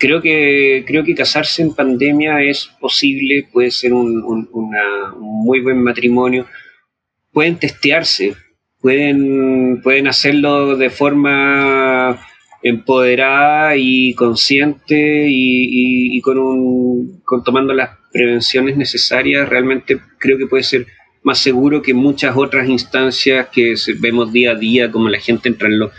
[0.00, 4.48] creo que, creo que casarse en pandemia es posible, puede ser un,
[5.18, 6.46] muy buen matrimonio.
[7.30, 8.34] Pueden testearse,
[8.80, 12.18] pueden, pueden hacerlo de forma
[12.62, 20.64] empoderada y consciente y, con, un, con tomando las prevenciones necesarias, realmente creo que puede
[20.64, 20.86] ser
[21.22, 25.68] más seguro que muchas otras instancias que vemos día a día, como la gente entra
[25.68, 25.92] en los,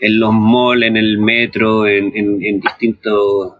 [0.00, 3.54] en los malls, en el metro, en, en, distintos,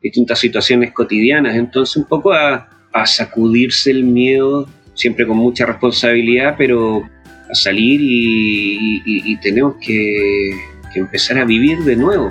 [0.00, 1.56] distintas situaciones cotidianas.
[1.56, 2.68] Entonces, un poco a,
[3.06, 7.02] sacudirse el miedo, siempre con mucha responsabilidad, pero
[7.50, 10.52] a salir y, tenemos que
[10.94, 12.30] empezar a vivir de nuevo.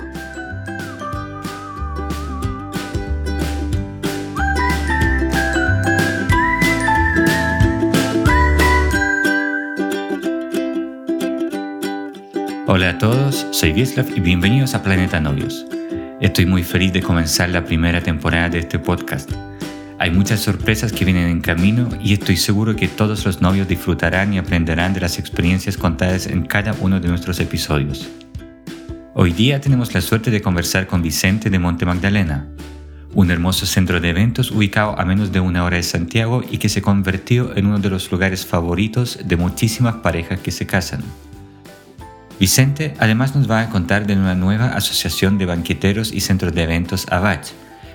[12.82, 15.64] Hola a todos, soy Vieslav y bienvenidos a Planeta Novios.
[16.20, 19.30] Estoy muy feliz de comenzar la primera temporada de este podcast.
[20.00, 24.34] Hay muchas sorpresas que vienen en camino y estoy seguro que todos los novios disfrutarán
[24.34, 28.10] y aprenderán de las experiencias contadas en cada uno de nuestros episodios.
[29.14, 32.48] Hoy día tenemos la suerte de conversar con Vicente de Monte Magdalena,
[33.14, 36.68] un hermoso centro de eventos ubicado a menos de una hora de Santiago y que
[36.68, 41.04] se convirtió en uno de los lugares favoritos de muchísimas parejas que se casan.
[42.42, 46.64] Vicente además nos va a contar de una nueva asociación de banqueteros y centros de
[46.64, 47.52] eventos ABACH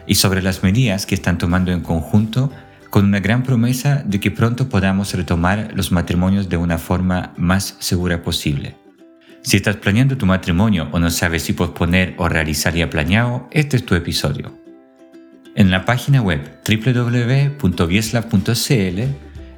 [0.08, 2.50] y sobre las medidas que están tomando en conjunto
[2.90, 7.76] con una gran promesa de que pronto podamos retomar los matrimonios de una forma más
[7.80, 8.78] segura posible.
[9.42, 13.76] Si estás planeando tu matrimonio o no sabes si posponer o realizar ya planeado, este
[13.76, 14.58] es tu episodio.
[15.56, 19.02] En la página web www.vieslav.cl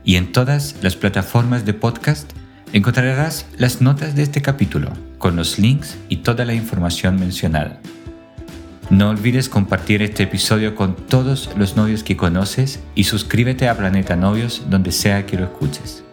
[0.04, 2.34] y en todas las plataformas de podcast
[2.72, 7.80] Encontrarás las notas de este capítulo con los links y toda la información mencionada.
[8.92, 14.16] No olvides compartir este episodio con todos los novios que conoces y suscríbete a Planeta
[14.16, 16.04] Novios donde sea que lo escuches.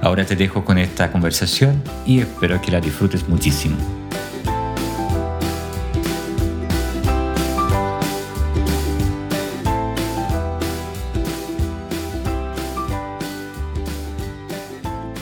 [0.00, 3.97] Ahora te dejo con esta conversación y espero que la disfrutes muchísimo.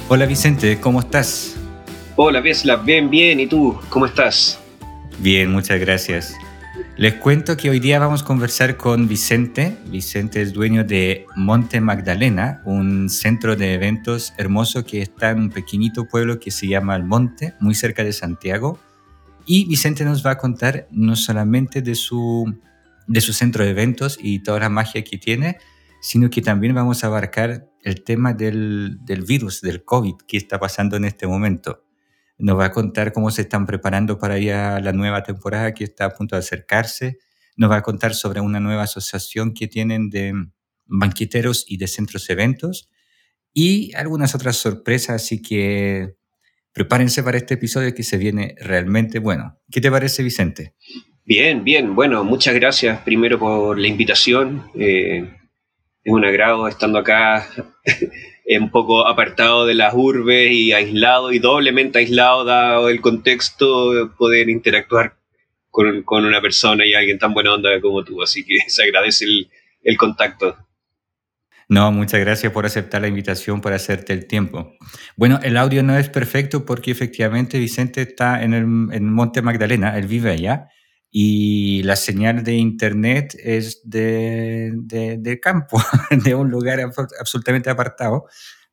[0.08, 1.56] Hola Vicente, ¿cómo estás?
[2.14, 3.76] Hola Vesla, bien, bien, ¿y tú?
[3.88, 4.56] ¿Cómo estás?
[5.18, 6.32] Bien, muchas gracias.
[6.96, 9.76] Les cuento que hoy día vamos a conversar con Vicente.
[9.88, 15.50] Vicente es dueño de Monte Magdalena, un centro de eventos hermoso que está en un
[15.50, 18.78] pequeñito pueblo que se llama El Monte, muy cerca de Santiago.
[19.44, 22.56] Y Vicente nos va a contar no solamente de su,
[23.08, 25.58] de su centro de eventos y toda la magia que tiene,
[26.00, 30.58] sino que también vamos a abarcar el tema del, del, virus, del COVID, que está
[30.58, 31.84] pasando en este momento.
[32.36, 36.06] Nos va a contar cómo se están preparando para ya la nueva temporada que está
[36.06, 37.18] a punto de acercarse.
[37.56, 40.34] Nos va a contar sobre una nueva asociación que tienen de
[40.86, 42.90] banqueteros y de centros eventos
[43.52, 46.16] y algunas otras sorpresas, así que
[46.72, 49.60] prepárense para este episodio que se viene realmente bueno.
[49.70, 50.74] ¿Qué te parece, Vicente?
[51.24, 51.94] Bien, bien.
[51.94, 54.64] Bueno, muchas gracias primero por la invitación.
[54.74, 55.30] Eh,
[56.06, 57.48] es un agrado estando acá
[58.60, 64.48] un poco apartado de las urbes y aislado y doblemente aislado dado el contexto, poder
[64.48, 65.16] interactuar
[65.68, 68.22] con, con una persona y alguien tan buena onda como tú.
[68.22, 69.50] Así que se agradece el,
[69.82, 70.56] el contacto.
[71.68, 74.76] No, muchas gracias por aceptar la invitación, por hacerte el tiempo.
[75.16, 78.62] Bueno, el audio no es perfecto porque efectivamente Vicente está en el
[78.94, 80.68] en Monte Magdalena, él vive allá,
[81.10, 85.80] y la señal de internet es de, de, campo,
[86.10, 88.26] de un lugar absolutamente apartado.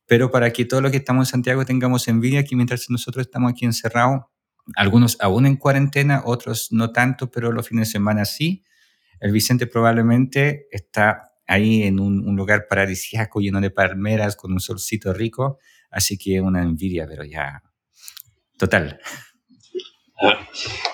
[0.05, 3.51] Pero para que todos los que estamos en Santiago tengamos envidia, que mientras nosotros estamos
[3.51, 4.21] aquí encerrados,
[4.75, 8.63] algunos aún en cuarentena, otros no tanto, pero los fines de semana sí,
[9.19, 14.59] el Vicente probablemente está ahí en un, un lugar paradisíaco lleno de palmeras, con un
[14.59, 17.63] solcito rico, así que una envidia, pero ya
[18.57, 18.99] total.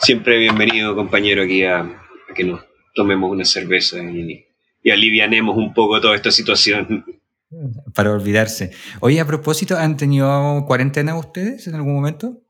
[0.02, 2.02] Siempre bienvenido, compañero, aquí a,
[2.36, 2.62] que nos
[2.96, 4.46] tomemos una cerveza y,
[4.90, 7.06] alivianemos un poco toda esta situación.
[7.96, 8.72] Para olvidarse.
[9.02, 12.42] Oye, a propósito, ¿han tenido cuarentena ustedes en algún momento?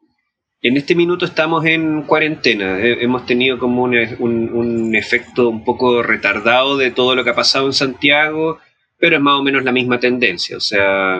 [0.61, 2.79] En este minuto estamos en cuarentena.
[2.81, 7.73] Hemos tenido como un, efecto un poco retardado de todo lo que ha pasado en
[7.73, 8.59] Santiago,
[8.97, 10.57] pero es más o menos la misma tendencia.
[10.57, 11.19] O sea,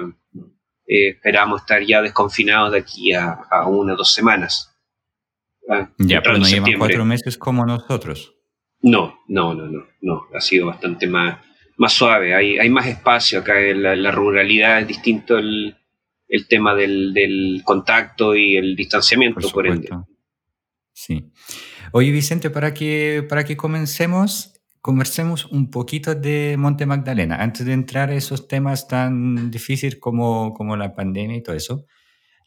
[0.85, 4.68] eh, esperamos estar ya desconfinados de aquí a, a una o dos semanas.
[5.97, 8.35] Ya, pero no llevan cuatro meses como nosotros.
[8.81, 10.27] No, no, no, no, no.
[10.33, 11.39] Ha sido bastante más,
[11.77, 12.33] más suave.
[12.33, 15.75] Hay, hay más espacio acá en la, ruralidad, es distinto el,
[16.27, 19.89] el tema del, del, contacto y el distanciamiento, por, ende.
[20.93, 21.31] Sí.
[21.91, 27.73] Oye, Vicente, para que, para que comencemos, conversemos un poquito de Monte Magdalena, antes de
[27.73, 31.85] entrar a esos temas tan difíciles como, como la pandemia y todo eso.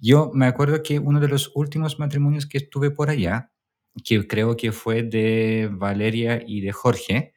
[0.05, 3.53] Yo me acuerdo que uno de los últimos matrimonios que estuve por allá,
[4.05, 7.35] que creo que fue de Valeria y de Jorge,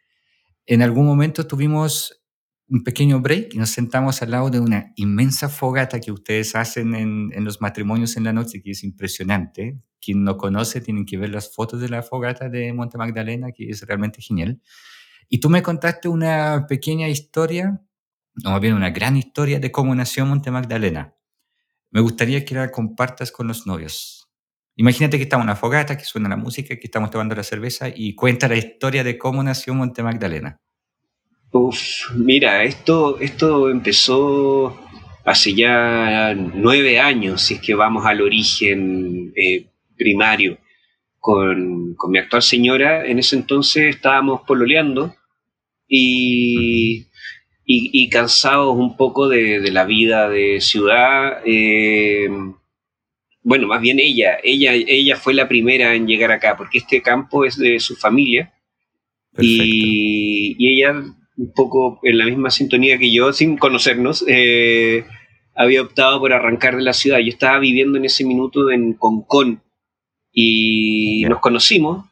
[0.65, 2.23] en algún momento tuvimos
[2.67, 6.95] un pequeño break y nos sentamos al lado de una inmensa fogata que ustedes hacen
[6.95, 9.79] en, los matrimonios en la noche, que es impresionante.
[10.01, 13.69] Quien no conoce tienen que ver las fotos de la fogata de Monte Magdalena, que
[13.69, 14.59] es realmente genial.
[15.29, 17.79] Y tú me contaste una pequeña historia,
[18.43, 21.14] o más bien una gran historia de cómo nació Monte Magdalena.
[21.95, 24.27] Me gustaría que la compartas con los novios.
[24.75, 27.87] Imagínate que estamos en una fogata, que suena la música, que estamos tomando la cerveza
[27.87, 30.59] y cuenta la historia de cómo nació Monte Magdalena.
[31.51, 34.77] Uf, mira, esto, esto empezó
[35.23, 40.57] hace ya nueve años, si es que vamos al origen eh, primario.
[41.17, 45.15] Con, con, mi actual señora, en ese entonces estábamos pololeando
[45.87, 47.07] y,
[47.65, 51.41] y, y cansados un poco de, de, la vida de ciudad.
[51.45, 52.29] Eh,
[53.41, 57.45] bueno, más bien ella, ella, ella fue la primera en llegar acá, porque este campo
[57.45, 58.53] es de su familia.
[59.37, 60.93] Y, y, ella
[61.37, 65.05] un poco en la misma sintonía que yo, sin conocernos, eh,
[65.53, 67.19] había optado por arrancar de la ciudad.
[67.19, 69.61] Yo estaba viviendo en ese minuto en Concón
[70.31, 72.05] y nos conocimos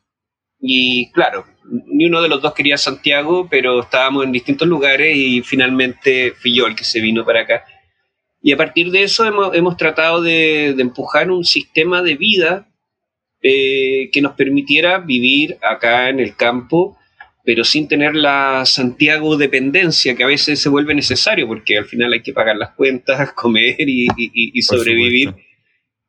[0.60, 5.42] y claro, ni uno de los dos quería Santiago, pero estábamos en distintos lugares y
[5.42, 7.64] finalmente fui yo el que se vino para acá.
[8.42, 12.68] Y a partir de eso hemos, hemos tratado de, de, empujar un sistema de vida
[13.42, 16.98] eh, que nos permitiera vivir acá en el campo
[17.44, 22.14] pero sin tener la Santiago dependencia que a veces se vuelve necesario, porque al final
[22.14, 25.34] hay que pagar las cuentas, comer y, y, y sobrevivir.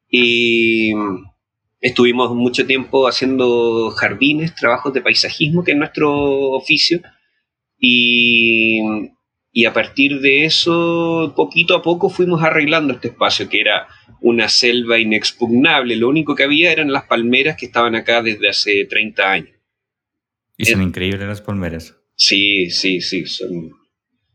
[0.09, 0.93] Y
[1.85, 6.13] estuvimos mucho tiempo haciendo jardines, trabajos de paisajismo, que es nuestro
[6.53, 7.03] oficio,
[7.79, 8.81] y,
[9.53, 13.87] y a partir de eso, poquito a poco fuimos arreglando este espacio, que era
[14.23, 15.97] una selva inexpugnable.
[15.97, 19.55] Lo único que había eran las palmeras que estaban acá desde hace 30 años.
[20.57, 21.95] Y son increíbles las palmeras.
[22.17, 23.73] Sí, sí, sí, son...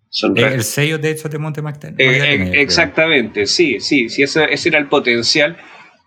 [0.10, 1.98] son el, el sello, de hecho, de Monte Magdalena.
[1.98, 5.58] Eh, eh, exactamente, sí, sí, sí, ese, ese, era el potencial,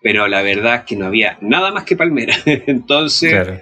[0.03, 2.35] pero la verdad es que no había nada más que palmera.
[2.45, 3.61] Entonces, claro.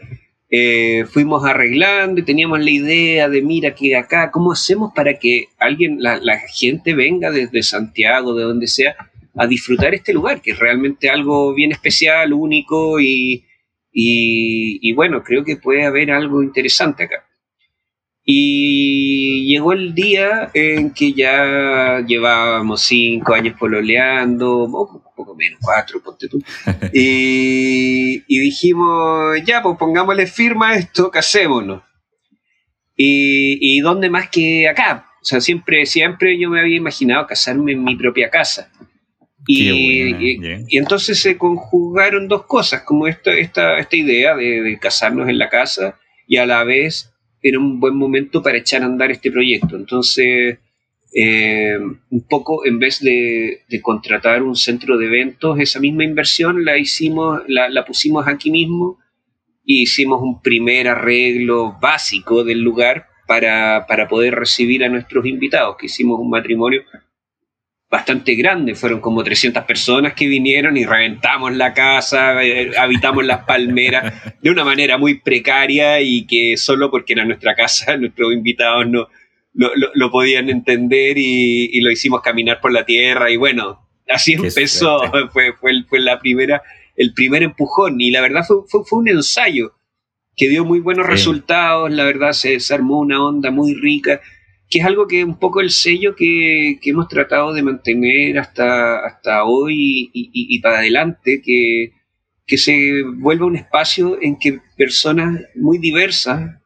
[0.50, 5.46] eh, fuimos arreglando y teníamos la idea de, mira, que acá, ¿cómo hacemos para que
[5.58, 8.96] alguien, la, la gente venga desde Santiago, de donde sea,
[9.36, 13.44] a disfrutar este lugar, que es realmente algo bien especial, único y
[13.92, 17.26] y, y, bueno, creo que puede haber algo interesante acá.
[18.24, 25.02] Y llegó el día en que ya llevábamos cinco años pololeando,
[25.40, 26.42] menos, cuatro, ponte tú.
[26.92, 31.82] y, y, dijimos, ya, pues pongámosle firma a esto, casémonos.
[32.96, 35.06] Y, y dónde más que acá.
[35.22, 38.70] O sea, siempre, siempre yo me había imaginado casarme en mi propia casa.
[39.46, 44.78] Y, y, y, entonces se conjugaron dos cosas, como esta, esta, esta idea de, de,
[44.78, 48.86] casarnos en la casa y a la vez era un buen momento para echar a
[48.86, 49.76] andar este proyecto.
[49.76, 50.58] Entonces,
[51.12, 56.78] eh, un poco en vez de, contratar un centro de eventos, esa misma inversión la
[56.78, 58.98] hicimos, la, pusimos aquí mismo
[59.64, 65.76] y hicimos un primer arreglo básico del lugar para, para poder recibir a nuestros invitados,
[65.78, 66.82] que hicimos un matrimonio
[67.90, 73.44] bastante grande, fueron como 300 personas que vinieron y reventamos la casa, eh, habitamos las
[73.44, 78.88] palmeras de una manera muy precaria y que solo porque era nuestra casa, nuestros invitados
[78.88, 79.08] no
[79.52, 83.88] lo, lo, lo podían entender y, y, lo hicimos caminar por la tierra y bueno,
[84.08, 85.00] así Qué empezó,
[85.32, 86.62] fue, fue, fue, la primera,
[86.96, 89.72] el primer empujón y la verdad fue, fue, fue un ensayo
[90.36, 91.12] que dio muy buenos sí.
[91.12, 94.20] resultados, la verdad se, se armó una onda muy rica
[94.70, 99.04] que es algo que un poco el sello que, que hemos tratado de mantener hasta,
[99.04, 101.92] hasta hoy y, y, y para adelante, que,
[102.46, 106.59] que, se vuelva un espacio en que personas muy diversas,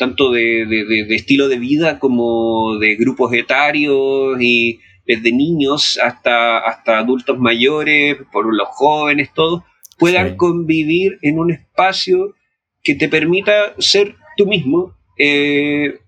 [0.00, 6.58] tanto de, de, de, estilo de vida como de grupos etarios y desde niños hasta,
[6.58, 9.62] hasta adultos mayores, por los jóvenes, todos,
[9.96, 10.36] puedan sí.
[10.36, 12.34] convivir en un espacio
[12.82, 14.96] que te permita ser tú mismo.
[15.18, 16.00] Eh,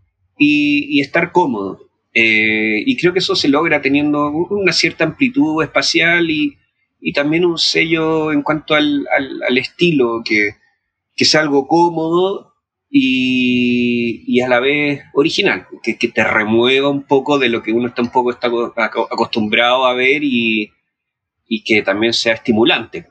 [0.42, 1.88] y, y estar cómodo.
[2.14, 6.58] Eh, y creo que eso se logra teniendo una cierta amplitud espacial y,
[7.00, 10.56] y también un sello en cuanto al, al, al estilo, que,
[11.16, 12.51] que, sea algo cómodo
[12.94, 17.72] y, y a la vez original, que, que, te remueva un poco de lo que
[17.72, 18.48] uno está un poco está
[19.10, 20.70] acostumbrado a ver y,
[21.48, 23.06] y que también sea estimulante.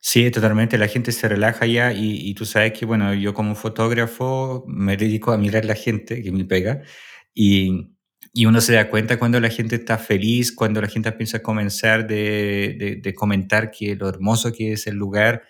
[0.00, 0.76] Sí, totalmente.
[0.76, 5.32] La gente se relaja ya y, tú sabes que, bueno, yo como fotógrafo me dedico
[5.32, 6.82] a mirar la gente, que me pega,
[7.34, 7.88] y,
[8.46, 12.06] uno se da cuenta cuando la gente está feliz, cuando la gente empieza a comenzar
[12.06, 15.42] de, de, comentar que lo hermoso que es el lugar,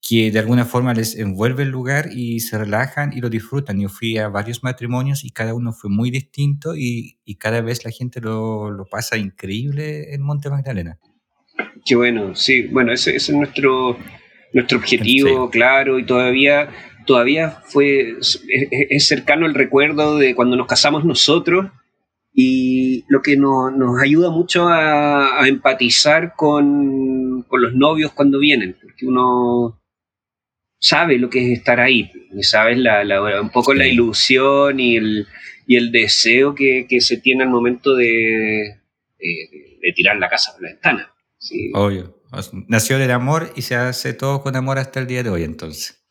[0.00, 3.80] que de alguna forma les envuelve el lugar y se relajan y lo disfrutan.
[3.80, 7.84] Yo fui a varios matrimonios y cada uno fue muy distinto y, y cada vez
[7.84, 10.98] la gente lo, lo pasa increíble en Monte Magdalena.
[11.84, 13.96] Qué bueno, sí, bueno, ese, es nuestro,
[14.52, 16.70] nuestro objetivo, claro, y todavía,
[17.06, 21.66] todavía fue, es, cercano el recuerdo de cuando nos casamos nosotros
[22.34, 29.80] y lo que nos, ayuda mucho a, empatizar con, los novios cuando vienen, porque uno
[30.78, 35.26] sabe lo que es estar ahí, y sabes la, un poco la ilusión y el,
[35.66, 38.78] y el deseo que, se tiene al momento de,
[39.18, 41.12] de tirar la casa por la ventana.
[41.74, 42.18] Obvio.
[42.66, 46.04] Nació del amor y se hace todo con amor hasta el día de hoy, entonces.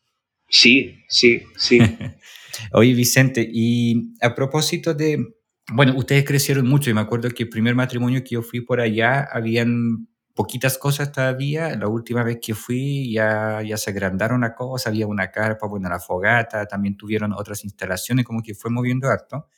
[0.49, 1.79] Sí, sí, sí.
[2.71, 5.23] Oye, Vicente, y a propósito de,
[5.71, 8.79] bueno, ustedes crecieron mucho y me acuerdo que el primer matrimonio que yo fui por
[8.79, 11.75] allá, habían poquitas cosas todavía.
[11.75, 15.89] La última vez que fui ya, ya se agrandaron la cosa, había una carpa, bueno,
[15.89, 19.49] la fogata, también tuvieron otras instalaciones, como que fue moviendo harto.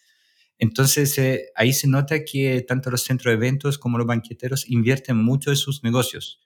[0.57, 5.17] Entonces, eh, ahí se nota que tanto los centros de eventos como los banqueteros invierten
[5.17, 6.41] mucho en sus negocios.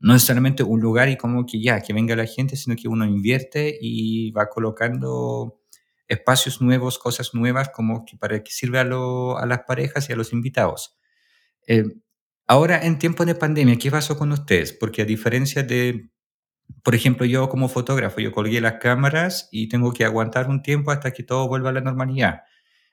[0.00, 2.88] No es solamente un lugar y como que ya, que venga la gente, sino que
[2.88, 5.60] uno invierte y va colocando
[6.08, 10.32] espacios nuevos, cosas nuevas, como que para que sirva a, las parejas y a los
[10.32, 10.96] invitados.
[11.66, 11.84] Eh,
[12.46, 14.72] ahora, en tiempo de pandemia, ¿qué pasó con ustedes?
[14.72, 16.10] Porque a diferencia de,
[16.82, 20.90] por ejemplo, yo como fotógrafo, yo colgué las cámaras y tengo que aguantar un tiempo
[20.90, 22.42] hasta que todo vuelva a la normalidad.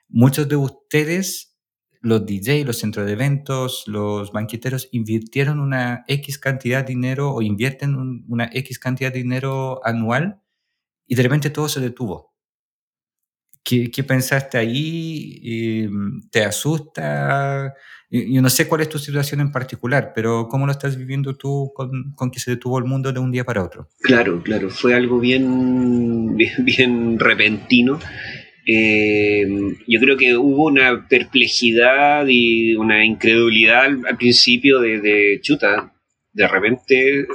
[0.10, 1.58] Muchos de ustedes,
[2.02, 7.42] los DJ, los centros de eventos, los banqueteros, invirtieron una X cantidad de dinero o
[7.42, 10.42] invierten una X cantidad de dinero anual
[11.08, 12.34] y de repente todo se detuvo.
[13.64, 15.40] ¿Qué, pensaste ahí?
[15.44, 17.74] Em, ¿Te asusta?
[18.10, 21.72] Yo no sé cuál es tu situación en particular, pero ¿cómo lo estás viviendo tú
[21.74, 23.88] con, con, que se detuvo el mundo de un día para otro?
[24.02, 28.00] Claro, claro, fue algo bien, bien, bien repentino
[28.66, 29.48] eh,
[29.88, 35.94] yo creo que hubo una perplejidad y una incredulidad al, principio de, chuta.
[36.34, 37.26] De repente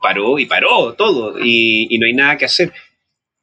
[0.00, 2.72] paró y paró todo y, no hay nada que hacer.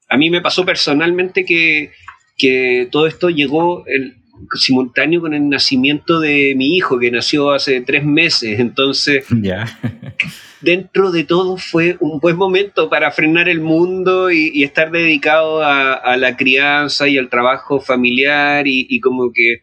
[0.09, 1.91] A mí me pasó personalmente que,
[2.37, 4.15] que todo esto llegó el,
[4.53, 8.59] simultáneo con el nacimiento de mi hijo, que nació hace tres meses.
[8.59, 9.25] Entonces,
[10.61, 16.17] dentro de todo fue un buen momento para frenar el mundo y, estar dedicado a,
[16.17, 19.61] la crianza y al trabajo familiar y, como que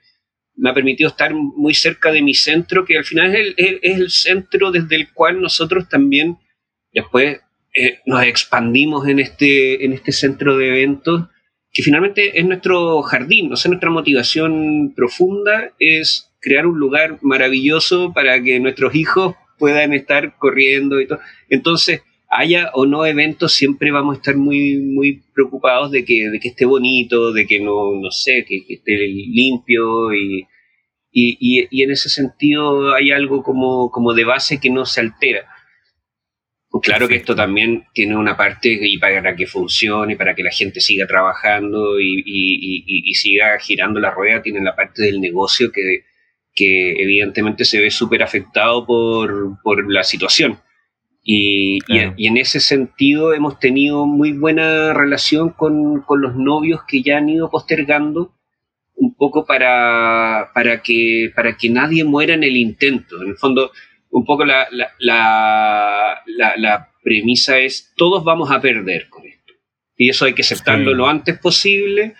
[0.54, 3.98] me ha permitido estar muy cerca de mi centro, que al final es el, es
[3.98, 6.38] el centro desde el cual nosotros también
[6.92, 7.40] después
[7.74, 11.28] eh, nos expandimos en este, en este centro de eventos
[11.72, 18.12] que finalmente es nuestro jardín, o sea, nuestra motivación profunda es crear un lugar maravilloso
[18.12, 21.20] para que nuestros hijos puedan estar corriendo y todo.
[21.48, 26.40] Entonces, haya o no eventos, siempre vamos a estar muy, muy preocupados de que, de
[26.40, 30.46] que esté bonito, de que no, no sé, que, esté limpio y,
[31.12, 35.46] y, y, en ese sentido hay algo como, como de base que no se altera.
[36.80, 40.80] Claro que esto también tiene una parte y para que funcione, para que la gente
[40.80, 46.04] siga trabajando y, siga girando la rueda, tiene la parte del negocio que,
[46.54, 50.60] que evidentemente se ve súper afectado por, la situación.
[51.22, 57.18] Y, en ese sentido hemos tenido muy buena relación con, con, los novios que ya
[57.18, 58.34] han ido postergando
[58.94, 63.20] un poco para, para, que, para que nadie muera en el intento.
[63.22, 63.72] En el fondo,
[64.12, 69.54] un poco la, la, premisa es, todos vamos a perder con esto.
[69.96, 72.14] Y eso hay que aceptarlo lo antes posible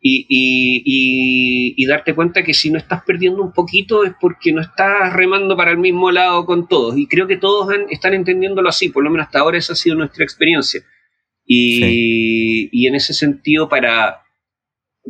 [0.00, 5.56] y, darte cuenta que si no estás perdiendo un poquito es porque no estás remando
[5.56, 6.96] para el mismo lado con todos.
[6.96, 9.96] Y creo que todos están entendiéndolo así, por lo menos hasta ahora esa ha sido
[9.96, 10.80] nuestra experiencia.
[11.46, 14.23] Y, y en ese sentido, para,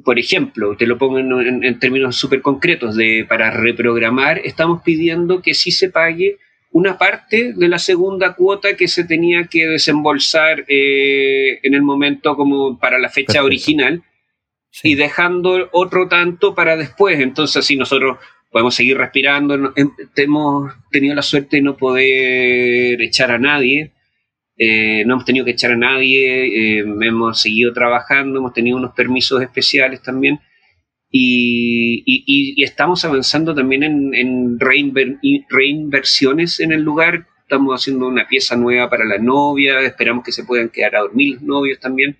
[0.03, 5.55] por ejemplo, te lo pongo en, términos súper concretos, de para reprogramar, estamos pidiendo que
[5.55, 6.39] sí se pague
[6.73, 12.35] una parte de la segunda cuota que se tenía que desembolsar eh, en el momento
[12.35, 14.03] como para la fecha original
[14.83, 17.21] y dejando otro tanto para después.
[17.21, 18.19] Entonces, así nosotros
[18.51, 19.73] podemos seguir respirando.
[20.17, 23.94] Hemos tenido la suerte de no poder echar a nadie
[24.57, 28.93] eh, no hemos tenido que echar a nadie, eh, hemos seguido trabajando, hemos tenido unos
[28.93, 30.41] permisos especiales también.
[31.17, 37.27] Y, estamos avanzando también en, reinversiones en el lugar.
[37.43, 41.35] Estamos haciendo una pieza nueva para la novia, esperamos que se puedan quedar a dormir
[41.35, 42.19] los novios también.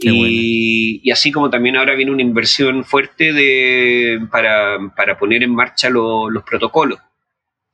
[0.00, 6.42] Y, así como también ahora viene una inversión fuerte de, para, poner en marcha los
[6.44, 7.00] protocolos,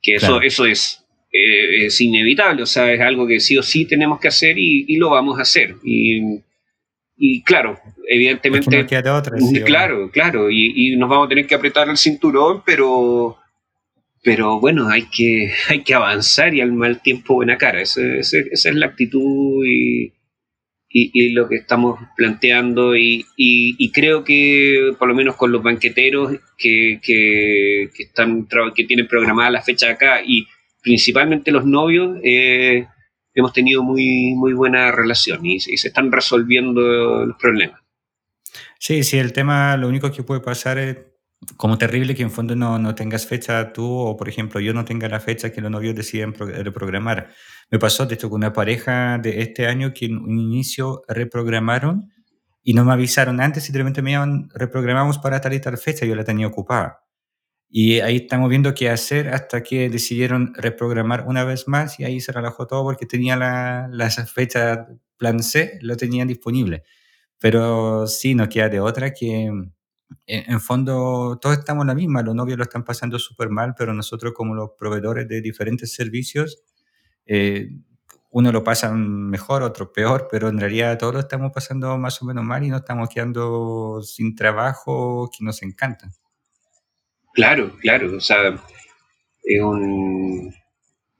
[0.01, 3.85] que eso, eso es, eh, es inevitable, o sea, es algo que sí o sí
[3.85, 5.75] tenemos que hacer y, lo vamos a hacer.
[5.83, 6.39] Y,
[7.17, 8.85] y claro, evidentemente...
[9.65, 13.37] claro, claro, y, nos vamos a tener que apretar el cinturón, pero
[14.23, 17.81] pero bueno, hay que, hay que avanzar y al mal tiempo buena cara.
[17.81, 20.13] esa es la actitud y,
[20.97, 26.39] y, lo que estamos planteando y, y, creo que por lo menos con los banqueteros
[26.57, 30.47] que, que, están, que tienen programada la fecha acá y
[30.85, 32.85] principalmente los novios, eh,
[33.33, 37.81] hemos tenido muy, muy buena relación y, se están resolviendo los problemas.
[38.79, 40.97] Sí, sí, el tema, lo único que puede pasar es
[41.57, 44.85] como terrible que en fondo no, no, tengas fecha tú o, por ejemplo, yo no
[44.85, 47.31] tenga la fecha que los novios deciden reprogramar.
[47.71, 52.11] Me pasó de esto con una pareja de este año que en un inicio reprogramaron
[52.61, 56.05] y no me avisaron antes y repente me llaman, reprogramamos para tal y tal fecha,
[56.05, 57.04] yo la tenía ocupada.
[57.77, 62.21] Y ahí estamos viendo qué hacer hasta que decidieron reprogramar una vez más y ahí
[62.21, 66.83] se relajó todo porque tenía la, la fecha plan C, lo tenían disponible.
[67.37, 69.51] Pero sí, no queda de otra que
[70.25, 73.93] en, fondo todos estamos en la misma, los novios lo están pasando súper mal, pero
[73.93, 76.63] nosotros como los proveedores de diferentes servicios,
[77.25, 77.71] eh,
[78.31, 82.25] uno lo pasa mejor, otro peor, pero en realidad todos lo estamos pasando más o
[82.25, 86.09] menos mal y nos estamos quedando sin trabajo que nos encanta.
[87.35, 88.57] Claro, claro, o sea,
[89.43, 90.53] es un...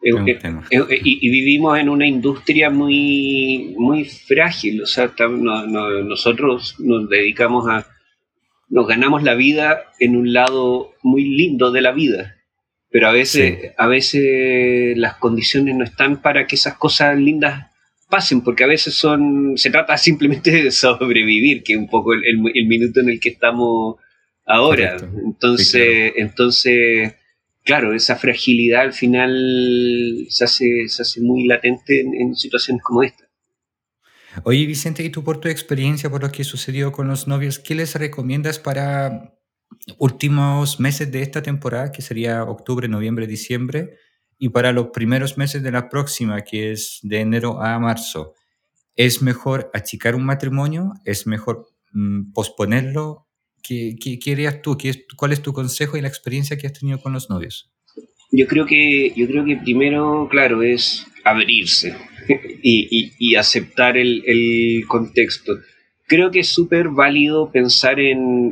[0.02, 7.86] y, vivimos en una industria muy, muy frágil, o sea, nosotros nos dedicamos a,
[8.70, 12.38] nos ganamos la vida en un lado muy lindo de la vida,
[12.90, 17.72] pero a veces, a veces las condiciones no están para que esas cosas lindas
[18.10, 22.38] pasen, porque a veces son, se trata simplemente de sobrevivir, que es un poco el,
[22.40, 23.98] minuto en el que estamos
[24.46, 24.98] ahora.
[25.26, 27.14] Entonces, entonces,
[27.64, 33.26] claro, esa fragilidad al final se hace, se hace muy latente en situaciones como esta.
[34.44, 37.74] Oye, Vicente, y tú por tu experiencia, por lo que sucedió con los novios, ¿qué
[37.74, 39.34] les recomiendas para
[39.98, 43.98] últimos meses de esta temporada, que sería octubre, noviembre, diciembre,
[44.38, 48.34] y para los primeros meses de la próxima, que es de enero a marzo?
[48.96, 50.94] ¿Es mejor achicar un matrimonio?
[51.06, 53.25] ¿Es mejor mm, posponerlo?
[53.68, 54.78] ¿Qué, qué, qué tú?
[54.78, 57.72] ¿Qué es, ¿Cuál es tu consejo y la experiencia que has tenido con los novios?
[58.32, 61.96] Yo creo que, yo creo que primero, claro, es abrirse
[62.64, 65.54] y, aceptar el, contexto.
[66.08, 68.52] Creo que es súper válido pensar en,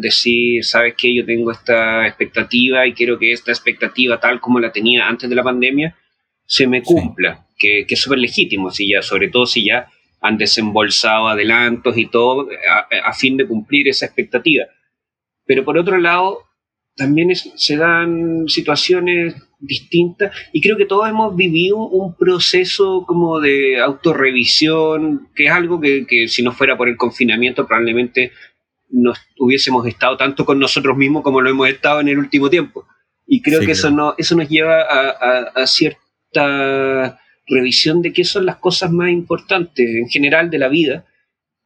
[0.00, 4.72] decir, sabes que yo tengo esta expectativa y quiero que esta expectativa, tal como la
[4.72, 5.96] tenía antes de la pandemia,
[6.46, 9.90] se me cumpla, que, es súper legítimo, si ya, sobre todo si ya
[10.20, 12.48] han desembolsado adelantos y todo
[13.04, 14.66] a, fin de cumplir esa expectativa.
[15.46, 16.44] Pero por otro lado,
[16.96, 23.80] también se dan situaciones distintas y creo que todos hemos vivido un proceso como de
[23.80, 28.32] autorrevisión, que es algo que, si no fuera por el confinamiento probablemente
[28.90, 32.86] no hubiésemos estado tanto con nosotros mismos como lo hemos estado en el último tiempo.
[33.26, 38.56] Y creo que eso, no, eso nos lleva a cierta revisión de qué son las
[38.56, 41.06] cosas más importantes en general de la vida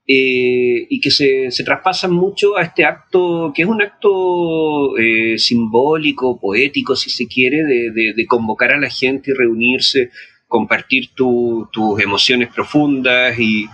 [0.07, 5.39] eh, y que se, se, traspasan mucho a este acto, que es un acto eh,
[5.39, 10.11] simbólico, poético, si se quiere, de, convocar a la gente y reunirse,
[10.49, 13.69] compartir tus emociones profundas y,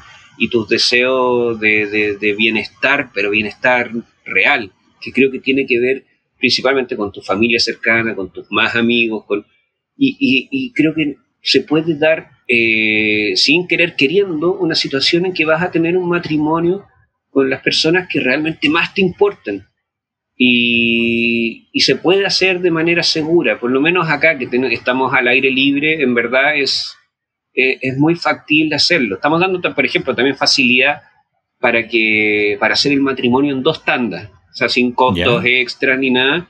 [0.50, 3.90] tus deseos de, bienestar, pero bienestar
[4.24, 6.04] real, que creo que tiene que ver
[6.38, 9.46] principalmente con tu familia cercana, con tus más amigos, con,
[9.96, 15.44] y, y creo que se puede dar eh, sin querer queriendo una situación en que
[15.44, 16.86] vas a tener un matrimonio
[17.30, 19.66] con las personas que realmente más te importan.
[20.36, 25.48] Y, se puede hacer de manera segura, por lo menos acá que estamos al aire
[25.48, 26.96] libre, en verdad es,
[27.54, 29.14] eh, es muy factible hacerlo.
[29.14, 31.02] Estamos dando, por ejemplo, también facilidad
[31.60, 36.10] para, que, para hacer el matrimonio en dos tandas, o sea, sin costos extras ni
[36.10, 36.48] nada,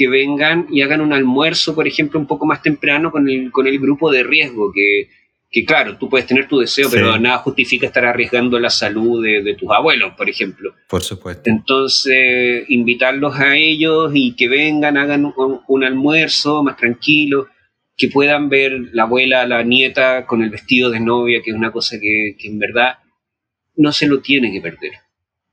[0.00, 3.66] que vengan y hagan un almuerzo, por ejemplo, un poco más temprano con el, con
[3.66, 5.10] el grupo de riesgo, que,
[5.50, 9.54] que claro, tú puedes tener tu deseo, pero nada justifica estar arriesgando la salud de,
[9.56, 10.72] tus abuelos, por ejemplo.
[10.88, 11.50] Por supuesto.
[11.50, 15.34] Entonces, invitarlos a ellos y que vengan, hagan
[15.68, 17.48] un, almuerzo más tranquilo,
[17.94, 21.72] que puedan ver la abuela, la nieta con el vestido de novia, que es una
[21.72, 23.00] cosa que, en verdad
[23.76, 24.92] no se lo tiene que perder.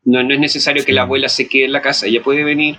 [0.05, 2.77] No, no es necesario que la abuela se quede en la casa, ella puede venir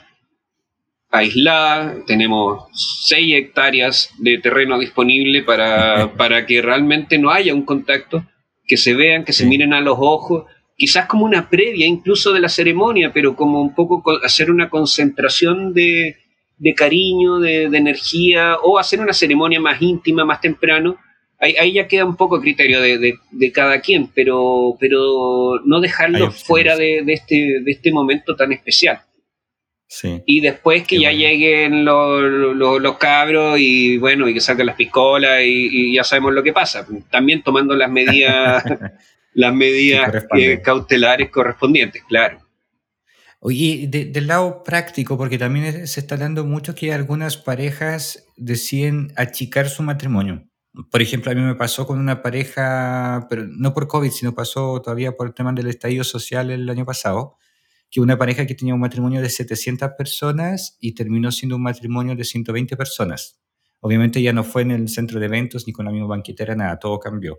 [1.11, 2.64] aislada, tenemos
[3.07, 8.25] 6 hectáreas de terreno disponible para, para que realmente no haya un contacto,
[8.66, 10.44] que se vean, que se miren a los ojos,
[10.77, 15.75] quizás como una previa incluso de la ceremonia, pero como un poco hacer una concentración
[15.75, 16.16] de,
[16.59, 20.97] de cariño, de, energía, o hacer una ceremonia más íntima, más temprano.
[21.40, 26.33] Ahí, ya queda un poco a criterio de, de, cada quien, pero, pero no dejarlo
[26.33, 29.01] fuera de, este, de este momento tan especial.
[30.27, 35.40] Y después que ya lleguen los, los, cabros y bueno, y que saquen las piscolas
[35.42, 36.87] y, ya sabemos lo que pasa.
[37.11, 38.64] También tomando las medidas,
[39.35, 40.27] las medidas
[40.62, 42.40] cautelares correspondientes, claro.
[43.40, 49.68] Oye, del lado práctico, porque también se está dando mucho que algunas parejas deciden achicar
[49.68, 50.44] su matrimonio.
[50.90, 54.83] Por ejemplo, a mí me pasó con una pareja, pero no por COVID, sino pasó
[54.83, 57.37] todavía por el tema del estallido social el año pasado,
[57.90, 62.14] que una pareja que tenía un matrimonio de 700 personas y terminó siendo un matrimonio
[62.14, 63.40] de 120 personas.
[63.81, 66.79] Obviamente ya no fue en el centro de eventos ni con la misma banquetera, nada,
[66.79, 67.38] todo cambió.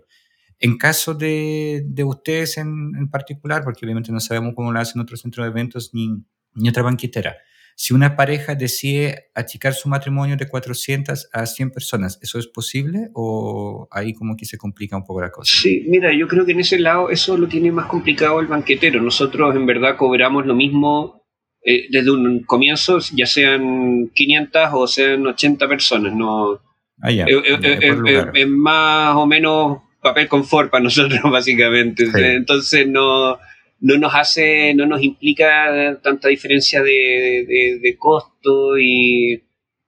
[0.58, 5.00] En caso de, de ustedes en, en, particular, porque obviamente no sabemos cómo lo hacen
[5.00, 7.36] otros centros de eventos ni, ni otra banquetera,
[7.76, 13.08] si una pareja decide achicar su matrimonio de 400 a 100 personas, ¿eso es posible
[13.14, 15.52] o ahí como que se complica un poco la cosa?
[15.54, 19.00] Sí, mira, yo creo que en ese lado eso lo tiene más complicado el banquetero.
[19.00, 21.20] Nosotros en verdad cobramos lo mismo
[21.62, 26.14] eh, desde un comienzo, ya sean 500 o sean 80 personas.
[26.14, 26.60] No,
[27.02, 32.08] ah, ya, eh, eh, es más o menos papel confort para nosotros, básicamente.
[32.14, 33.38] Entonces no
[33.80, 39.42] no nos hace, no nos implica tanta diferencia de, costo y,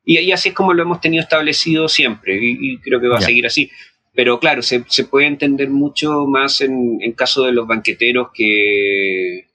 [0.05, 3.47] y, así es como lo hemos tenido establecido siempre y, creo que va a seguir
[3.47, 3.71] así.
[4.15, 9.47] Pero claro, se, puede entender mucho más en, en, caso de los banqueteros que,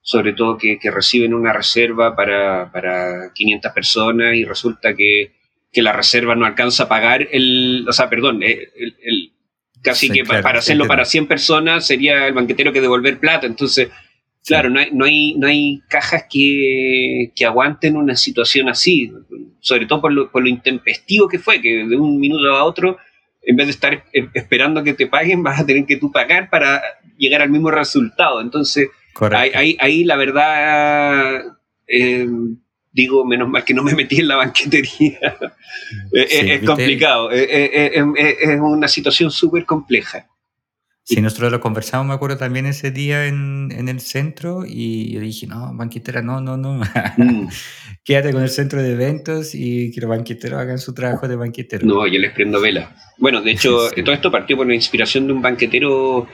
[0.00, 5.32] sobre todo que, reciben una reserva para, para 500 personas y resulta que,
[5.72, 9.32] que, la reserva no alcanza a pagar el, o sea, perdón, eh, el
[9.90, 13.46] Casi que para hacerlo para 100 personas sería el banquetero que devolver plata.
[13.46, 13.88] Entonces,
[14.44, 19.12] claro, no hay, no hay, no hay cajas que, que, aguanten una situación así,
[19.60, 22.98] sobre todo por lo, por lo intempestivo que fue, que de un minuto a otro,
[23.42, 26.82] en vez de estar esperando que te paguen, vas a tener que tú pagar para
[27.16, 28.40] llegar al mismo resultado.
[28.40, 28.88] Entonces,
[29.32, 31.42] ahí, ahí, la verdad...
[31.88, 32.26] Eh,
[32.96, 35.18] digo, menos mal que no me metí en la banquetería.
[36.10, 40.26] Es, complicado, eh, es, una situación súper compleja.
[41.04, 45.20] Sí, nosotros lo conversamos, me acuerdo también ese día en, en el centro y yo
[45.20, 46.80] dije, no, banquetera, no, no, no.
[47.16, 47.48] Mm.
[48.04, 51.86] Quédate con el centro de eventos y que los banqueteros hagan su trabajo de banquetero.
[51.86, 52.96] No, yo les prendo vela.
[53.18, 56.26] Bueno, de hecho, todo esto partió por la inspiración de un banquetero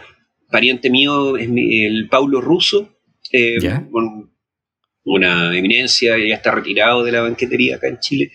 [0.51, 2.97] pariente mío, es el Paulo Russo,
[3.33, 3.59] eh,
[5.05, 8.33] una eminencia, ya está retirado de la banquetería acá en Chile,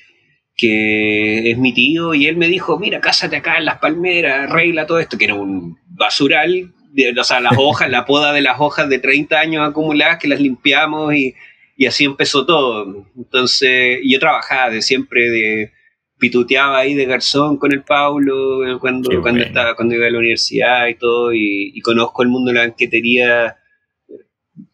[0.56, 4.88] que es mi tío, y él me dijo, mira, cásate acá en las palmeras, arregla
[4.88, 6.74] todo esto, que era un basural,
[7.20, 10.42] o sea, las hojas, la poda de las hojas de 30 años acumuladas, que las
[10.42, 11.36] limpiamos y,
[11.76, 13.06] y así empezó todo.
[13.16, 15.72] Entonces, yo trabajaba de siempre de
[16.20, 20.88] pituteaba ahí de garzón con el Paulo cuando, cuando, estaba, cuando iba a la universidad
[20.88, 23.58] y todo, y, y, conozco el mundo de la banquetería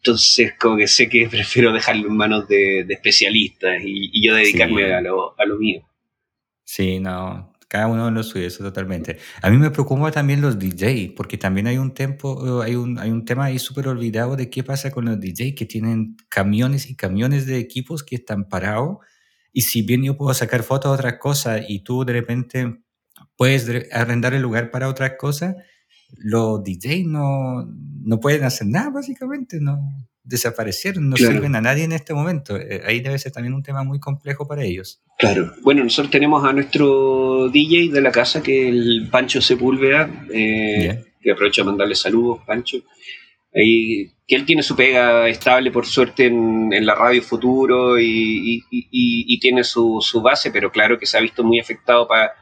[0.04, 5.00] entonces, como que sé que prefiero dejarlo en manos de, especialistas y, yo dedicarme a,
[5.00, 5.82] lo, a lo mío.
[6.62, 9.16] Sí, no, cada uno lo suyo, eso totalmente.
[9.40, 13.10] A mí me preocupa también los DJ, porque también hay un, tiempo, hay un, hay
[13.10, 16.96] un tema ahí súper olvidado de qué pasa con los DJ que tienen camiones y
[16.96, 18.98] camiones de equipos que están parados.
[19.54, 22.76] Y si bien yo puedo sacar fotos de otras cosas y tú de repente
[23.36, 25.56] puedes arrendar el lugar para otras cosas,
[26.18, 27.66] los DJ no,
[28.02, 29.78] no pueden hacer nada, básicamente, no
[30.24, 32.56] desaparecieron, no sirven a nadie en este momento.
[32.56, 35.02] Eh, ahí debe ser también un tema muy complejo para ellos.
[35.18, 35.52] Claro.
[35.62, 41.04] Bueno, nosotros tenemos a nuestro DJ de la casa, que es el Pancho Sepúlveda, eh,
[41.20, 42.78] que aprovecho a mandarle saludos, Pancho.
[43.54, 49.38] Ahí, que él tiene su pega estable, por suerte, en, la radio Futuro y, y
[49.38, 52.32] tiene su, su, base, pero claro que se ha visto muy afectado para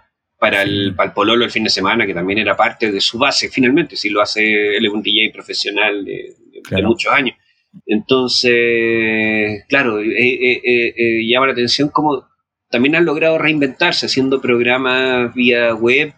[0.42, 3.16] para el, para el Pololo el fin de semana, que también era parte de su
[3.16, 6.34] base, finalmente, si lo hace, él es un DJ profesional de,
[6.82, 7.36] muchos años.
[7.86, 12.26] Entonces, claro, eh, eh, eh, llama la atención cómo
[12.68, 16.12] también han logrado reinventarse haciendo programas vía web.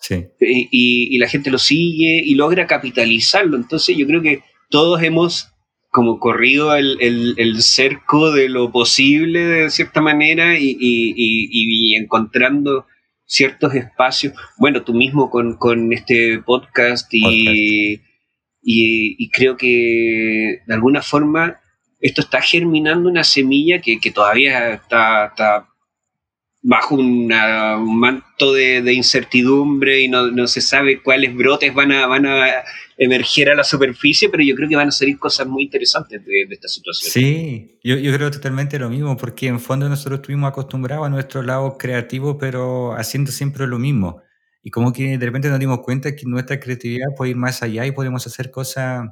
[0.00, 0.24] Sí.
[0.40, 3.58] y, y, la gente lo sigue y logra capitalizarlo.
[3.58, 5.53] Entonces yo creo que todos hemos
[5.94, 6.98] como corrido el,
[7.38, 12.86] el, cerco de lo posible de cierta manera y, encontrando
[13.26, 14.34] ciertos espacios.
[14.58, 18.00] Bueno, tú mismo con, este podcast, Y,
[18.60, 21.60] y, creo que de alguna forma
[22.00, 25.68] esto está germinando una semilla que, todavía está,
[26.66, 32.64] bajo un manto de, incertidumbre y no, se sabe cuáles brotes van a, van a
[32.96, 36.46] emerger a la superficie, pero yo creo que van a salir cosas muy interesantes de,
[36.50, 37.12] esta situación.
[37.12, 41.42] Sí, yo, yo, creo totalmente lo mismo, porque en fondo nosotros estuvimos acostumbrados a nuestro
[41.42, 44.22] lado creativo, pero haciendo siempre lo mismo.
[44.62, 47.84] Y como que de repente nos dimos cuenta que nuestra creatividad puede ir más allá
[47.84, 49.10] y podemos hacer cosas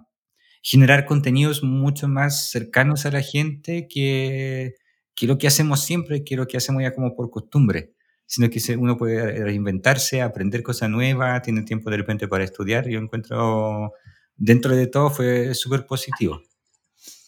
[0.63, 4.77] generar contenidos mucho más cercanos a la gente que,
[5.15, 7.93] que lo que hacemos siempre, que lo que hacemos ya como por costumbre,
[8.27, 12.89] sino que uno puede reinventarse, aprender cosas nuevas, tiene tiempo de repente para estudiar.
[12.89, 13.93] Yo encuentro,
[14.37, 16.41] dentro de todo, fue súper positivo.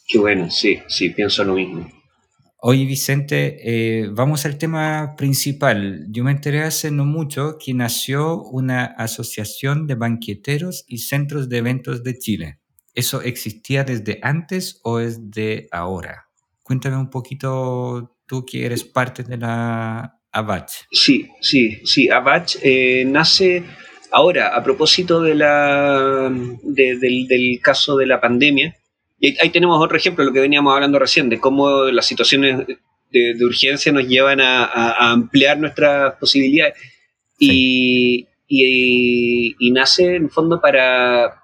[0.07, 1.89] Qué bueno, sí, sí, pienso lo mismo.
[2.67, 6.07] Oye, Vicente, eh, vamos al tema principal.
[6.09, 11.59] Yo me enteré hace no mucho que nació una asociación de banqueteros y centros de
[11.59, 12.61] eventos de Chile.
[12.95, 16.24] ¿Eso existía desde antes o es de ahora?
[16.65, 20.87] Cuéntame un poquito, tú que eres parte de la ABACH.
[20.91, 22.09] Sí, sí, sí.
[22.09, 23.63] ABACH eh, nace
[24.11, 28.75] ahora a propósito de la, del, caso de la pandemia.
[29.21, 32.67] Y ahí tenemos otro ejemplo, lo que veníamos hablando recién, de cómo las situaciones
[33.11, 36.75] de, urgencia nos llevan a, ampliar nuestras posibilidades.
[37.39, 41.44] Y, y, nace en fondo para,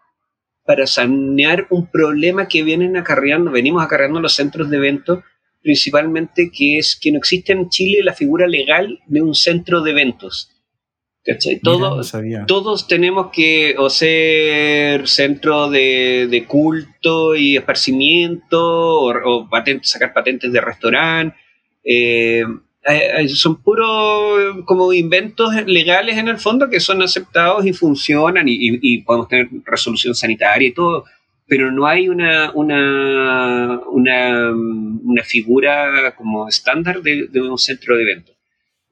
[0.65, 5.21] para sanear un problema que vienen acarreando, venimos acarreando los centros de eventos,
[5.63, 9.91] principalmente que es que no existe en Chile la figura legal de un centro de
[9.91, 10.51] eventos.
[11.23, 11.61] ¿Cachai?
[12.47, 19.49] todos tenemos que o ser centro de, culto y esparcimiento, o,
[19.83, 21.37] sacar patentes de restaurante.
[21.85, 22.45] Eh,
[22.83, 28.47] eh, eh, son puros como inventos legales en el fondo que son aceptados y funcionan
[28.49, 31.05] y, podemos tener resolución sanitaria y todo,
[31.47, 38.37] pero no hay una, una, una, figura como estándar de, un centro de eventos.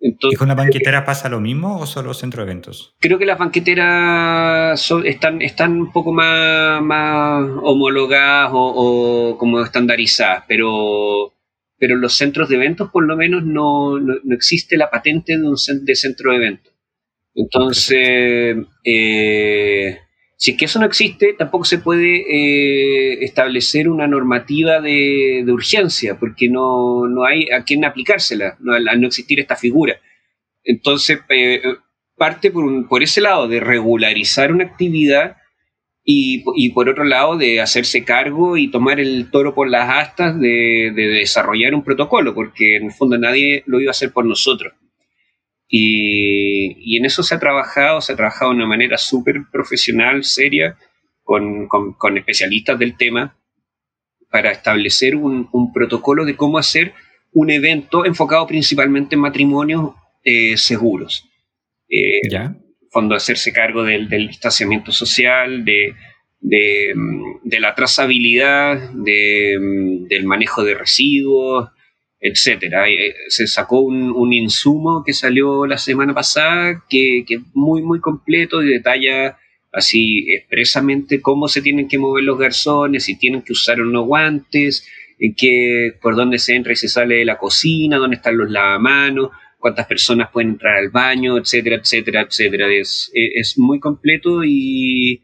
[0.00, 2.94] ¿Y con la banquetera pasa lo mismo o solo centro de eventos?
[3.00, 10.44] Creo que las banqueteras están, están un poco más, más homologadas o, o como estandarizadas,
[10.46, 11.32] pero
[11.78, 15.42] pero en los centros de eventos por lo menos no, no, existe la patente de
[15.42, 16.74] un de centro de eventos.
[17.34, 19.98] Entonces, eh,
[20.36, 26.48] si que eso no existe, tampoco se puede eh, establecer una normativa de, urgencia, porque
[26.48, 30.00] no, no, hay a quién aplicársela, no, al no existir esta figura.
[30.64, 31.62] Entonces, eh,
[32.16, 35.37] parte por, por ese lado de regularizar una actividad
[36.10, 40.90] y, por otro lado de hacerse cargo y tomar el toro por las astas de,
[40.94, 44.72] desarrollar un protocolo, porque en el fondo nadie lo iba a hacer por nosotros.
[45.68, 50.78] Y, en eso se ha trabajado, se ha trabajado de una manera súper profesional, seria,
[51.22, 51.68] con,
[52.16, 53.36] especialistas del tema,
[54.30, 56.94] para establecer un, protocolo de cómo hacer
[57.32, 59.92] un evento enfocado principalmente en matrimonios
[60.24, 61.28] eh, seguros.
[61.86, 62.56] Eh, ¿Ya?
[62.90, 65.94] Fondo hacerse cargo del, distanciamiento social, de,
[66.40, 71.68] de, la trazabilidad, del manejo de residuos,
[72.20, 72.88] etcétera.
[72.88, 78.62] Eh, se sacó un, insumo que salió la semana pasada que es muy, muy completo
[78.62, 79.38] y detalla
[79.72, 84.86] así expresamente cómo se tienen que mover los garzones, si tienen que usar unos guantes,
[85.18, 88.50] en qué, por dónde se entra y se sale de la cocina, dónde están los
[88.50, 92.68] lavamanos, cuántas personas pueden entrar al baño, etcétera, etcétera, etcétera.
[92.72, 95.22] Es, es muy completo y,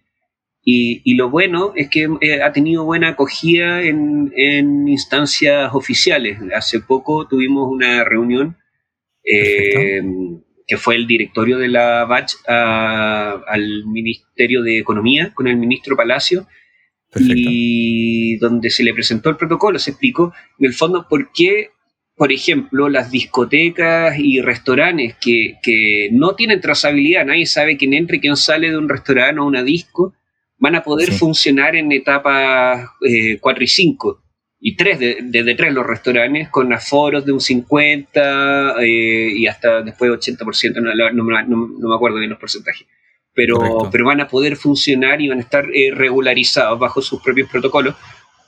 [0.66, 6.38] y, lo bueno es que eh, ha tenido buena acogida en, en, instancias oficiales.
[6.54, 8.56] Hace poco tuvimos una reunión
[9.22, 10.00] eh,
[10.66, 16.46] que fue el directorio de la BACH al Ministerio de Economía con el ministro Palacio.
[17.16, 21.70] Y donde se le presentó el protocolo, se explicó en el fondo por qué
[22.16, 28.20] por ejemplo, las discotecas y restaurantes que, no tienen trazabilidad, nadie sabe quién entra y
[28.20, 30.14] quién sale de un restaurante o una disco,
[30.58, 32.88] van a poder funcionar en etapas
[33.40, 34.20] 4 eh, y 5
[34.60, 40.10] y 3, desde 3 los restaurantes con aforos de un 50 eh, y hasta después
[40.10, 40.80] 80%,
[41.12, 42.86] no, me acuerdo bien los porcentajes,
[43.34, 47.50] pero, pero van a poder funcionar y van a estar eh, regularizados bajo sus propios
[47.50, 47.96] protocolos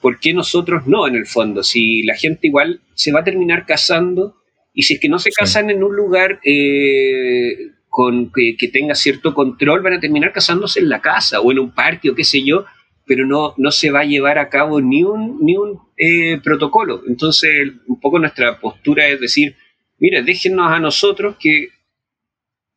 [0.06, 1.64] ¿por qué nosotros no en el fondo?
[1.64, 4.36] Si la gente igual se va a terminar casando
[4.72, 9.34] y si es que no se casan en un lugar eh, con que, tenga cierto
[9.34, 12.44] control, van a terminar casándose en la casa o en un parque o qué sé
[12.44, 12.66] yo,
[13.04, 17.02] pero no, no se va a llevar a cabo ni un, ni un eh, protocolo.
[17.08, 19.56] Entonces, un poco nuestra postura es decir,
[19.98, 21.70] mire, déjenos a nosotros que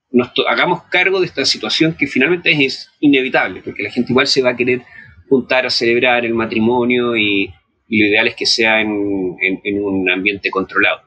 [0.09, 4.41] nos hagamos cargo de esta situación que finalmente es inevitable, porque la gente igual se
[4.41, 4.81] va a querer
[5.29, 7.53] juntar a celebrar el matrimonio y,
[7.91, 11.01] lo ideal es que sea en, un ambiente controlado.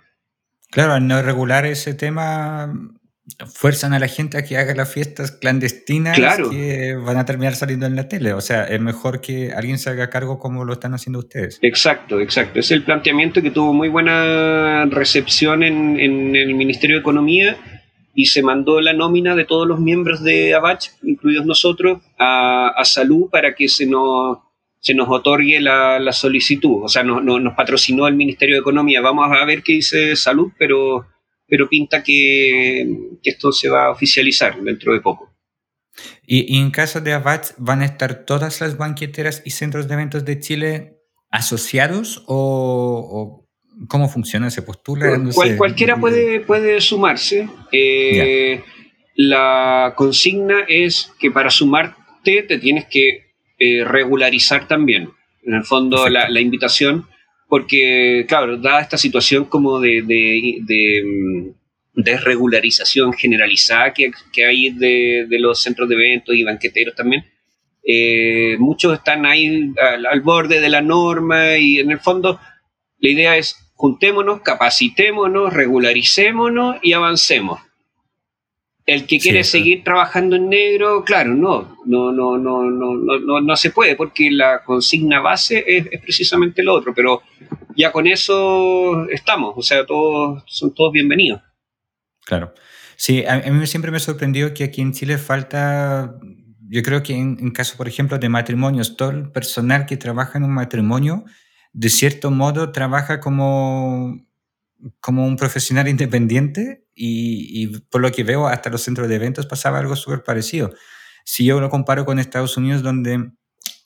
[0.71, 2.73] Claro, al no regular ese tema,
[3.55, 6.19] fuerzan a la gente a que haga las fiestas clandestinas
[6.51, 8.33] que van a terminar saliendo en la tele.
[8.33, 11.59] O sea, es mejor que alguien se haga cargo como lo están haciendo ustedes.
[11.63, 12.59] Exacto, exacto.
[12.59, 17.57] Es el planteamiento que tuvo muy buena recepción en, en el Ministerio de Economía
[18.15, 23.31] y se mandó la nómina de todos los miembros de ABACH, incluidos nosotros, a, salud
[23.31, 24.39] para que se nos,
[24.81, 26.85] se nos otorgue la, solicitud.
[26.85, 29.01] O sea, no, nos patrocinó el Ministerio de Economía.
[29.01, 31.07] Vamos a ver qué dice salud, pero,
[31.47, 32.87] pero pinta que,
[33.23, 35.31] esto se va a oficializar dentro de poco.
[36.27, 40.25] Y, en caso de ABACH, ¿van a estar todas las banqueteras y centros de eventos
[40.25, 40.99] de Chile
[41.31, 43.42] asociados o
[43.89, 44.51] ¿Cómo funciona?
[44.51, 45.19] ¿Se postula?
[45.57, 47.49] cualquiera puede, puede sumarse.
[47.73, 48.61] Eh,
[49.17, 55.11] la consigna es que para sumarte te tienes que eh, regularizar también.
[55.45, 57.07] En el fondo, la, invitación,
[57.49, 61.51] porque, claro, dada esta situación como de, de, mm,
[61.95, 64.13] desregularización generalizada que,
[64.45, 67.25] hay de, los centros de eventos y banqueteros también,
[67.85, 69.73] eh, muchos están ahí
[70.11, 72.39] al, borde de la norma y en el fondo
[72.99, 77.61] la idea es juntémonos, capacitémonos, regularicémonos y avancemos.
[78.85, 83.57] El que quiere seguir trabajando en negro, claro, no, no, no, no, no, no, no
[83.57, 87.23] se puede, porque la consigna base es, precisamente lo otro, pero
[87.77, 91.41] ya con eso estamos, o sea, todos son todos bienvenidos.
[92.25, 92.53] Claro.
[92.97, 96.17] Sí, a, mí siempre me sorprendió que aquí en Chile falta,
[96.69, 100.39] yo creo que en, en caso, por ejemplo, de matrimonios, todo el personal que trabaja
[100.39, 101.25] en un matrimonio
[101.73, 104.21] de cierto modo trabaja como,
[105.01, 109.79] como un profesional independiente y, por lo que veo hasta los centros de eventos pasaba
[109.79, 110.73] algo súper parecido.
[111.25, 113.33] Si yo lo comparo con Estados Unidos donde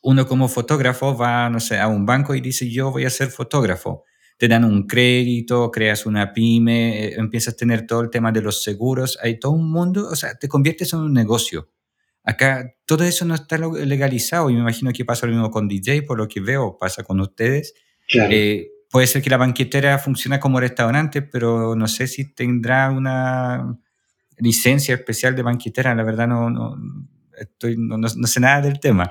[0.03, 3.29] uno como fotógrafo va, no sé, a un banco y dice yo voy a ser
[3.29, 4.05] fotógrafo.
[4.39, 8.43] Te dan un crédito, creas una pyme, eh, empiezas a tener todo el tema de
[8.43, 11.71] los seguros, hay todo un mundo, o sea, te conviertes en un negocio.
[12.27, 16.03] Acá todo eso no está legalizado y me imagino que pasa lo mismo con DJ,
[16.03, 17.73] por lo que veo, pasa con ustedes.
[18.13, 23.79] Eh, puede ser que la banquetera funcione como restaurante, pero no sé si tendrá una
[24.39, 25.95] licencia especial de banquetera.
[25.95, 26.77] La verdad no, no,
[27.39, 29.09] estoy, no, no sé nada del tema.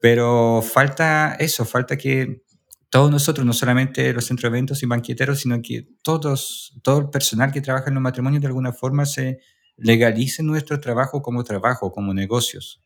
[0.00, 2.42] Pero falta eso, falta que
[2.88, 7.10] todos nosotros, no solamente los centros de eventos y banqueteros, sino que todos, todo el
[7.10, 9.40] personal que trabaja en los matrimonios de alguna forma se
[9.76, 12.80] legalice nuestro trabajo como trabajo, como negocios.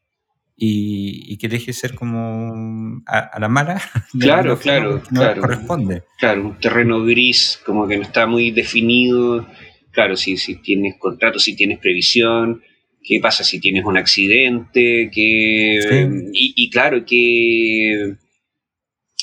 [0.63, 3.81] Y, que deje de ser como a, la mala.
[4.21, 5.41] Claro, claro, no claro.
[5.41, 6.03] corresponde.
[6.19, 9.49] Claro, un terreno gris, como que no está muy definido.
[9.91, 12.63] Claro, si, si tienes contrato, si tienes previsión,
[13.03, 18.17] qué pasa si tienes un accidente, que, y, claro, que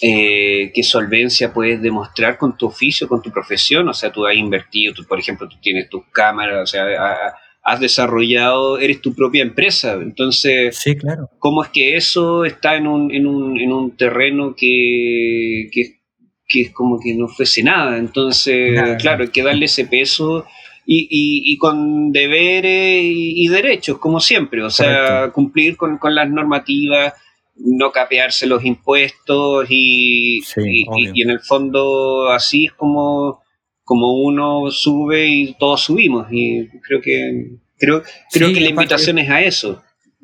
[0.01, 4.35] eh, qué solvencia puedes demostrar con tu oficio, con tu profesión, o sea, tú has
[4.35, 7.35] invertido, tú, por ejemplo, tú tienes tus cámaras, o sea,
[7.67, 9.99] has desarrollado, eres tu propia empresa.
[10.01, 11.29] Entonces, sí, claro.
[11.37, 16.71] ¿cómo es que eso está en un, en un, en un terreno que, que, es
[16.71, 17.97] como que no fuese nada?
[17.97, 20.45] Entonces, claro, hay que darle ese peso.
[20.85, 27.13] Y, y, con deberes y, derechos, como siempre, o sea, cumplir con, con, las normativas,
[27.57, 33.41] no capearse los impuestos y, y, en el fondo así es como
[33.87, 36.27] como uno sube y todos subimos.
[36.29, 39.81] Y creo que creo, creo que la invitación es a eso,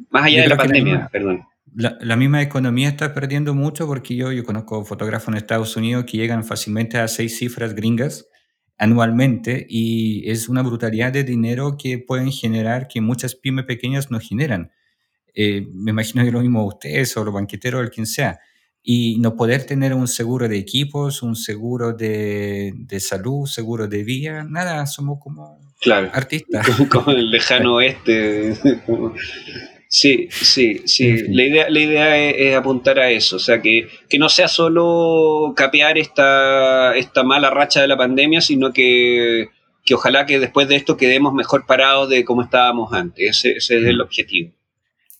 [0.10, 1.46] más allá de la pandemia, perdón.
[1.74, 6.18] La, misma economía está perdiendo mucho porque yo, yo conozco fotógrafos en Estados Unidos que
[6.18, 8.28] llegan fácilmente a seis cifras gringas
[8.78, 14.20] anualmente y es una brutalidad de dinero que pueden generar que muchas pymes pequeñas no
[14.20, 14.72] generan.
[15.34, 18.40] Eh, me imagino que lo mismo ustedes o los banqueteros o el quien sea
[18.84, 24.04] y no poder tener un seguro de equipos, un seguro de, de salud, seguro de
[24.04, 26.68] vía, nada, somos como claro, artistas.
[26.90, 28.54] Como, el lejano oeste.
[29.96, 31.28] Sí, sí, sí.
[31.28, 35.54] La idea, la idea es, apuntar a eso, o sea, que, que, no sea solo
[35.56, 39.50] capear esta, esta mala racha de la pandemia, sino que,
[39.86, 43.38] que ojalá que después de esto quedemos mejor parados de cómo estábamos antes.
[43.38, 44.56] Ese, ese es el objetivo.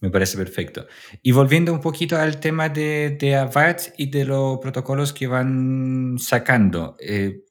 [0.04, 0.86] Me parece perfecto.
[1.22, 6.98] Y volviendo un poquito al tema de, de y de los protocolos que van sacando,
[7.00, 7.46] eh,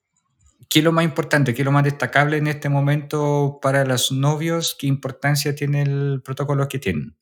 [0.68, 4.12] ¿qué es lo más importante, qué es lo más destacable en este momento para los
[4.12, 4.76] novios?
[4.78, 7.16] ¿Qué importancia tiene el protocolo que tienen?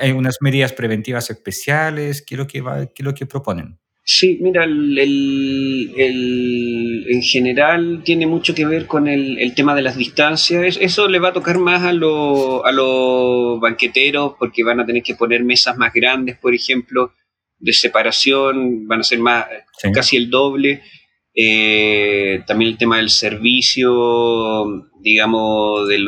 [0.00, 2.22] ¿Hay unas medidas preventivas especiales?
[2.22, 3.78] ¿Qué es lo que, qué es lo que proponen?
[4.08, 5.92] Sí, mira, el,
[7.08, 10.78] en general tiene mucho que ver con el, tema de las distancias.
[10.80, 15.16] Eso le va a tocar más a, a los banqueteros porque van a tener que
[15.16, 17.14] poner mesas más grandes, por ejemplo.
[17.58, 19.46] de separación, van a ser más,
[19.92, 20.82] casi el doble.
[21.34, 25.98] Eh, también el tema del servicio, digamos, de,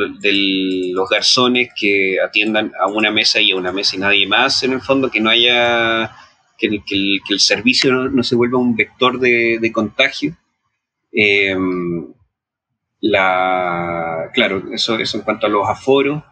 [0.93, 4.71] los garzones que atiendan a una mesa y a una mesa y nadie más, en
[4.71, 6.15] el fondo, que no haya,
[6.59, 10.37] que, el, servicio no, se vuelva un vector de, contagio.
[11.11, 11.55] Eh,
[13.01, 16.23] la, claro, eso, eso en cuanto a los aforos.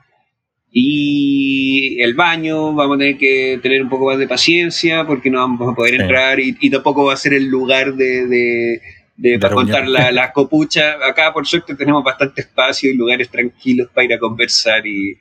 [0.69, 5.39] Y el baño, vamos a tener que tener un poco más de paciencia porque no
[5.39, 8.81] vamos a poder entrar y, tampoco va a ser el lugar de, de,
[9.15, 10.97] de, contar la, la, copucha.
[11.05, 15.17] Acá, por suerte, tenemos bastante espacio y lugares tranquilos para ir a conversar y,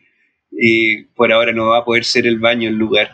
[1.14, 3.10] por ahora no va a poder ser el baño el lugar.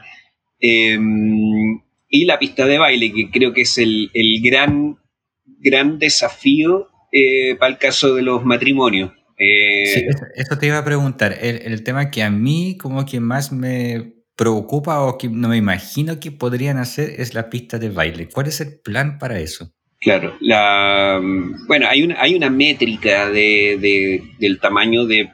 [0.63, 4.97] Em, y la pista de baile, que creo que es el, el gran,
[5.45, 9.13] gran desafío eh, para el caso de los matrimonios.
[9.39, 10.07] Eh,
[10.37, 11.37] eso, te iba a preguntar.
[11.41, 16.21] El, tema que a mí como que más me preocupa o que no me imagino
[16.21, 18.29] que podrían hacer es la pista de baile.
[18.29, 19.71] ¿Cuál es el plan para eso?
[20.01, 21.21] Claro, la,
[21.69, 25.31] bueno, hay una, hay una métrica de, del tamaño de,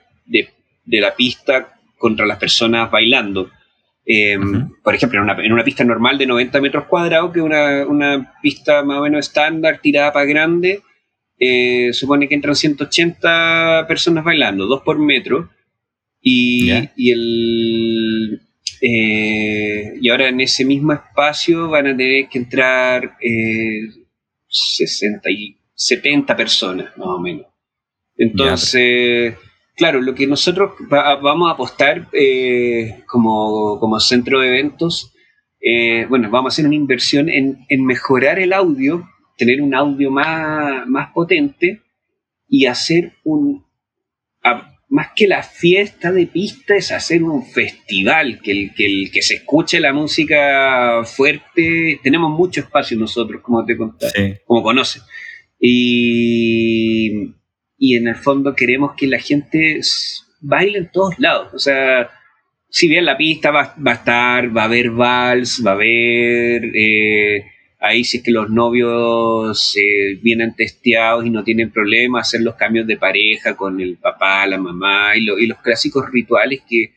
[0.86, 3.50] la pista contra las personas bailando.
[4.10, 7.44] Em, por ejemplo, en una, en una, pista normal de 90 metros cuadrados, que es
[7.44, 10.80] una, una pista más o menos estándar, tirada para grande,
[11.38, 15.50] eh, supone que entran 180 personas bailando, dos por metro,
[16.22, 18.40] y, y el,
[18.80, 23.18] eh, y ahora en ese mismo espacio van a tener que entrar
[24.48, 27.44] 60 eh, y 70 personas, más o menos.
[28.16, 29.34] Entonces,
[29.78, 32.08] claro, lo que nosotros vamos a apostar
[33.06, 35.14] como, como, centro de eventos,
[36.08, 39.08] bueno, vamos a hacer una inversión en, en mejorar el audio
[39.38, 41.80] tener un audio más, más potente
[42.48, 43.64] y hacer un,
[44.88, 49.22] más que la fiesta de pista, es hacer un festival, que el, que el que
[49.22, 55.04] se escuche la música fuerte, tenemos mucho espacio nosotros, como te conté, como conoces.
[55.60, 57.34] Y,
[57.78, 59.80] y en el fondo queremos que la gente
[60.40, 61.54] baile en todos lados.
[61.54, 62.10] O sea,
[62.68, 66.64] si bien la pista va, va a estar, va a haber vals, va a haber...
[66.74, 67.44] Eh,
[67.80, 72.88] Ahí sí que los novios eh, vienen testeados y no tienen problema hacer los cambios
[72.88, 76.94] de pareja con el papá, la mamá y, los clásicos rituales que,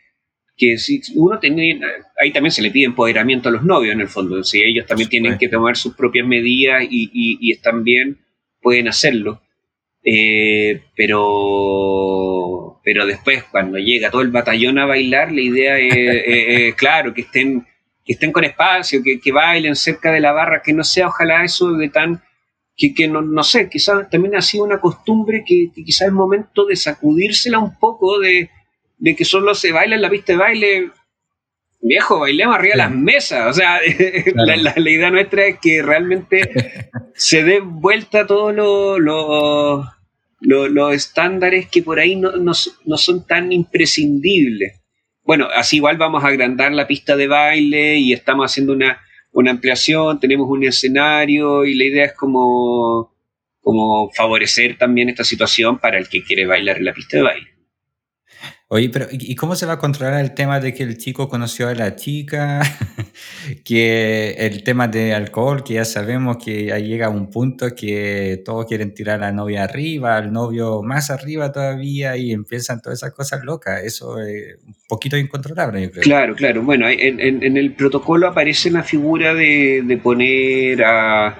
[0.57, 1.79] que si uno tiene,
[2.19, 5.09] ahí también se le pide empoderamiento a los novios en el fondo, si ellos también
[5.09, 8.17] tienen que tomar sus propias medidas y, están bien,
[8.59, 9.39] pueden hacerlo.
[10.03, 17.13] Eh, pero, pero después, cuando llega todo el batallón a bailar, la idea es claro,
[17.13, 17.65] que estén
[18.05, 21.43] que estén con espacio, que, que, bailen cerca de la barra, que no sea ojalá
[21.43, 22.23] eso de tan,
[22.75, 26.65] que, que no, no, sé, quizás también ha sido una costumbre que, quizás es momento
[26.65, 28.49] de sacudírsela un poco, de,
[28.97, 30.91] de, que solo se baila en la pista de baile.
[31.81, 33.49] Viejo, bailemos arriba de las mesas.
[33.49, 33.79] O sea,
[34.35, 38.99] la, la, idea nuestra es que realmente se dé vuelta todos los
[40.39, 42.53] lo, los estándares que por ahí no, no,
[42.85, 44.81] no son tan imprescindibles
[45.23, 48.99] bueno, así igual vamos a agrandar la pista de baile y estamos haciendo una,
[49.49, 53.15] ampliación, tenemos un escenario y la idea es como,
[53.61, 57.47] como favorecer también esta situación para el que quiere bailar en la pista de baile.
[58.73, 61.67] Oye, pero ¿y cómo se va a controlar el tema de que el chico conoció
[61.67, 62.61] a la chica?
[63.65, 68.65] que el tema de alcohol, que ya sabemos que ahí llega un punto que todos
[68.67, 73.11] quieren tirar a la novia arriba, al novio más arriba todavía y empiezan todas esas
[73.11, 73.83] cosas locas.
[73.83, 76.03] Eso es un poquito incontrolable, yo creo.
[76.03, 76.63] Claro, claro.
[76.63, 81.37] Bueno, en, el protocolo aparece la figura de, de poner a,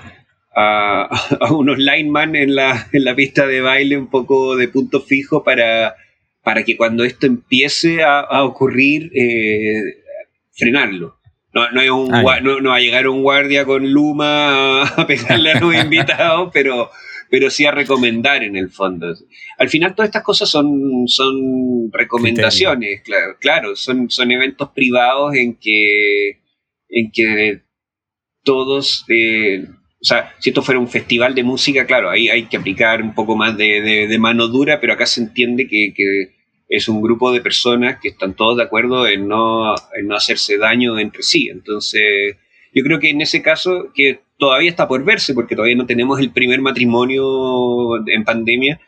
[0.53, 1.03] a,
[1.39, 5.45] a, unos lineman en la, en la pista de baile un poco de punto fijo
[5.45, 5.95] para
[6.44, 9.82] para que cuando esto empiece a, ocurrir, eh,
[10.52, 11.18] frenarlo.
[11.54, 11.64] No,
[11.96, 16.50] un, ah, no, va a llegar un guardia con luma a pegarle a los invitados,
[16.54, 16.89] pero,
[17.30, 19.14] pero sí a recomendar en el fondo.
[19.58, 25.56] Al final todas estas cosas son, son recomendaciones, claro, claro, son, son eventos privados en
[25.56, 26.39] que,
[26.88, 27.62] en que
[28.44, 29.68] todos, eh,
[30.02, 33.14] o sea, si esto fuera un festival de música, claro, ahí hay que aplicar un
[33.14, 35.93] poco más de, mano dura, pero acá se entiende que,
[36.68, 40.97] es un grupo de personas que están todos de acuerdo en no, no hacerse daño
[40.97, 41.49] entre sí.
[41.52, 42.38] Entonces,
[42.74, 46.20] yo creo que en ese caso, que todavía está por verse, porque todavía no tenemos
[46.22, 48.80] el primer matrimonio en pandemia,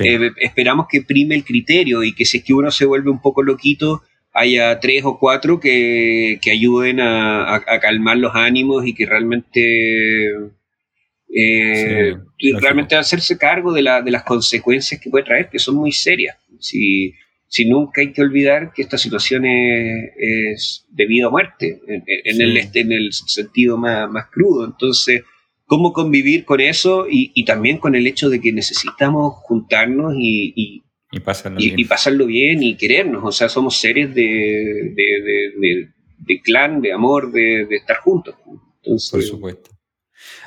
[0.00, 3.22] eh, esperamos que prime el criterio y que si es que uno se vuelve un
[3.22, 10.30] poco loquito, haya tres o cuatro que, ayuden a, calmar los ánimos y que realmente
[11.34, 12.16] eh,
[12.60, 16.36] realmente hacerse cargo de, la, de las consecuencias que puede traer, que son muy serias.
[16.58, 17.14] Si,
[17.52, 22.02] si nunca hay que olvidar que esta situación es, de vida o muerte, en,
[22.40, 24.64] el, en el sentido más, más, crudo.
[24.64, 25.22] Entonces,
[25.66, 30.82] ¿cómo convivir con eso y, también con el hecho de que necesitamos juntarnos y, y,
[31.20, 31.78] pasarlo, bien.
[31.78, 33.22] y, pasarlo bien y querernos?
[33.24, 35.88] O sea, somos seres de, de,
[36.18, 38.34] de, clan, de amor, de, estar juntos.
[38.82, 39.70] Entonces, Por supuesto.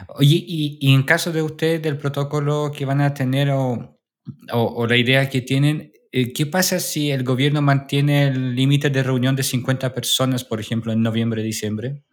[0.10, 3.98] Oye, y, en caso de ustedes, del protocolo que van a tener o,
[4.52, 9.04] o la idea que tienen, eh, ¿Qué pasa si el gobierno mantiene el límite de
[9.04, 12.04] reunión de 50 personas, por ejemplo, en noviembre, diciembre?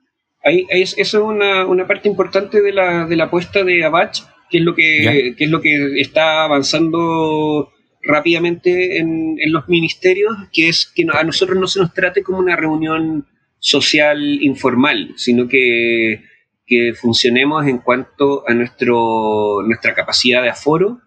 [0.43, 4.59] Ahí, eso es una, una, parte importante de la, de la apuesta de Abach, que
[4.59, 7.72] es lo que, que es lo que está avanzando
[8.03, 12.39] rápidamente en, en, los ministerios, que es que a nosotros no se nos trate como
[12.39, 13.27] una reunión
[13.59, 16.25] social informal, sino que,
[16.67, 21.01] que funcionemos en cuanto a nuestro, nuestra capacidad de aforo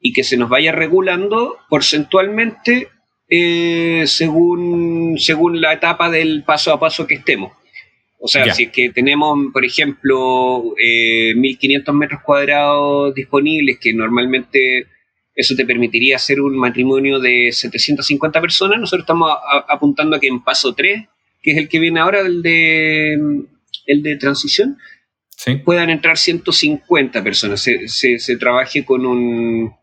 [0.00, 2.88] y que se nos vaya regulando porcentualmente
[3.28, 7.52] eh, según, según la etapa del paso a paso que estemos.
[8.18, 14.86] O sea, si es que tenemos, por ejemplo, 1.500 eh, metros cuadrados disponibles, que normalmente
[15.34, 19.30] eso te permitiría hacer un matrimonio de 750 personas, nosotros estamos
[19.68, 21.08] apuntando a que en paso 3,
[21.42, 23.14] que es el que viene ahora, el de,
[23.86, 24.78] el de transición,
[25.64, 27.60] puedan entrar 150 personas.
[27.60, 29.74] Se, se, se trabaje con un,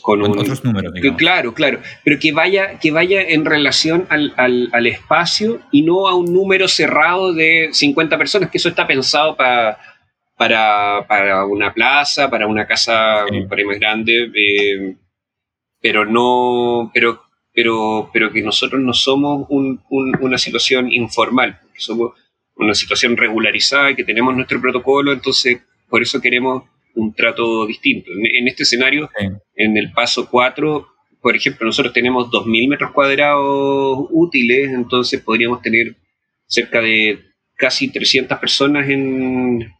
[0.00, 0.92] con, otros números.
[1.16, 6.14] Claro, claro, pero que vaya, que vaya en relación al, al, espacio y no a
[6.14, 9.78] un número cerrado de 50 personas, que eso está pensado para,
[10.40, 14.96] para una plaza, para una casa más grande, eh,
[15.82, 17.20] pero no, pero,
[17.52, 22.12] pero, pero que nosotros no somos una situación informal, somos
[22.54, 25.60] una situación regularizada, que tenemos nuestro protocolo, entonces
[25.90, 26.64] por eso queremos
[26.94, 28.10] un trato distinto.
[28.10, 29.10] En, este escenario,
[29.54, 30.88] en el paso 4,
[31.20, 35.96] por ejemplo, nosotros tenemos 2.000 metros cuadrados útiles, entonces podríamos tener
[36.46, 37.26] cerca de
[37.56, 39.70] casi 300 personas en,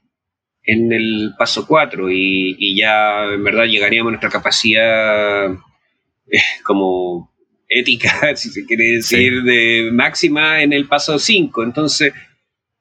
[0.70, 7.34] en el paso 4 y, ya en verdad llegaríamos a nuestra capacidad eh, como
[7.68, 11.64] ética, si se quiere decir, de máxima en el paso 5.
[11.64, 12.12] Entonces,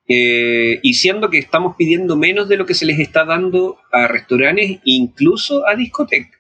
[0.08, 4.08] eh, y siendo que estamos pidiendo menos de lo que se les está dando a
[4.08, 6.40] restaurantes, incluso a discotecas.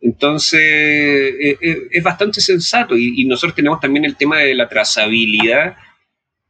[0.00, 1.58] Entonces, eh,
[1.90, 5.76] es bastante sensato y, nosotros tenemos también el tema de la trazabilidad,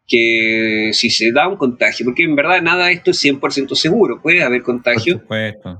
[0.09, 4.20] que si se da un contagio, porque en verdad nada de esto es 100% seguro,
[4.22, 5.22] puede haber contagio.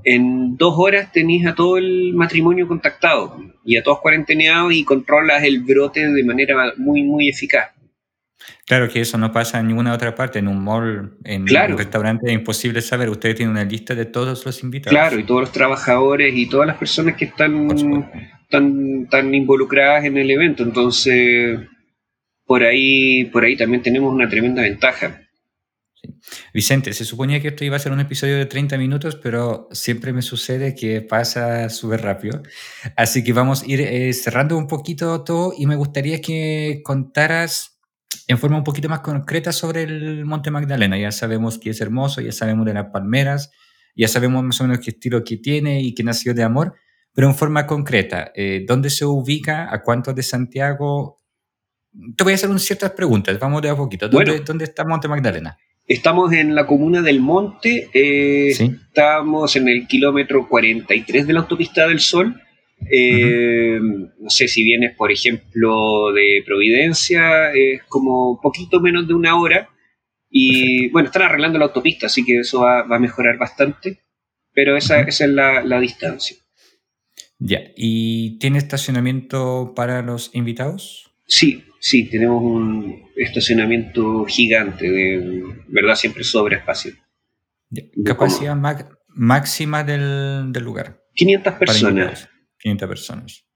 [0.05, 5.43] En dos horas tenéis a todo el matrimonio contactado y a todos cuarenteneados y controlas
[5.45, 7.71] el brote de manera muy, muy eficaz.
[8.67, 12.27] Claro que eso no pasa en ninguna otra parte, en un mall, en un restaurante
[12.27, 13.09] es imposible saber.
[13.09, 14.93] Ustedes tienen una lista de todos los invitados.
[14.93, 17.67] Claro, y todos los trabajadores y todas las personas que están
[18.51, 20.63] tan, tan involucradas en el evento.
[20.63, 21.61] Entonces,
[22.49, 25.21] por ahí, por ahí también tenemos una tremenda ventaja.
[26.55, 30.15] Vicente, se suponía que esto iba a ser un episodio de 30 minutos, pero siempre
[30.15, 32.43] me sucede que pasa súper rápido.
[32.97, 37.79] Así que vamos a ir eh, cerrando un poquito todo y me gustaría que contaras
[38.27, 40.97] en forma un poquito más concreta sobre el Monte Magdalena.
[40.97, 43.51] Ya sabemos que es hermoso, ya sabemos de las palmeras,
[43.95, 46.77] ya sabemos más o menos qué estilo que tiene y que nació de amor,
[47.13, 49.71] pero en forma concreta, eh, ¿dónde se ubica?
[49.71, 51.18] ¿A cuántos de Santiago?
[52.17, 54.09] Te voy a hacer unas ciertas preguntas, vamos de a poquito.
[54.09, 55.59] ¿Dónde, ¿dónde está Monte Magdalena?
[55.87, 61.89] Estamos en la comuna del Monte, eh, estamos en el kilómetro 43 de la autopista
[61.89, 62.39] del Sol,
[62.91, 69.15] eh, no sé si vienes, por ejemplo, de Providencia, es como un poquito menos de
[69.15, 69.71] una hora.
[70.31, 74.01] Y bueno, están arreglando la autopista, así que eso va, a mejorar bastante.
[74.53, 76.37] Pero esa, es la, distancia.
[77.39, 81.13] Ya, ¿y tiene estacionamiento para los invitados?
[81.27, 86.93] Sí, sí, tenemos un estacionamiento gigante, de verdad siempre sobra espacio.
[88.05, 88.57] ¿Capacidad
[89.09, 91.03] máxima del, del, lugar?
[91.15, 92.29] 500 personas.
[92.59, 93.49] 500 personas.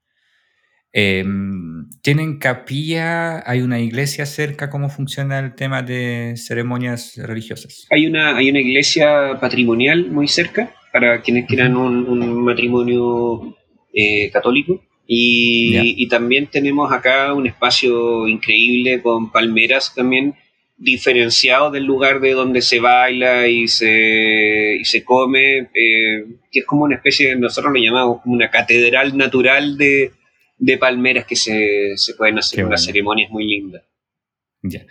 [0.95, 3.49] Em, ¿Tienen capilla?
[3.49, 4.69] ¿Hay una iglesia cerca?
[4.69, 7.87] ¿Cómo funciona el tema de ceremonias religiosas?
[7.89, 13.57] Hay una, hay una iglesia patrimonial muy cerca para quienes quieran un, matrimonio
[13.91, 14.83] eh, católico.
[15.05, 20.35] Y, y, también tenemos acá un espacio increíble con palmeras también
[20.77, 26.65] diferenciado del lugar de donde se baila y se, y se come, eh, que es
[26.65, 30.11] como una especie, nosotros lo llamamos como una catedral natural de,
[30.57, 33.83] de palmeras que se, se pueden hacer unas ceremonias muy lindas.
[34.61, 34.85] Ya.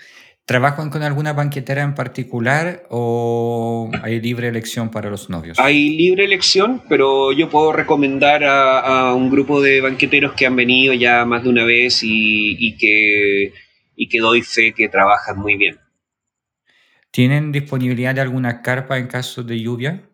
[0.45, 5.57] ¿Trabajan con alguna banquetera en particular o hay libre elección para los novios?
[5.61, 10.95] Hay libre elección, pero yo puedo recomendar a, un grupo de banqueteros que han venido
[10.95, 13.53] ya más de una vez y, que,
[13.95, 15.79] y que doy fe que trabajan muy bien.
[17.13, 20.09] ¿Tienen disponibilidad de alguna carpa en caso de lluvia?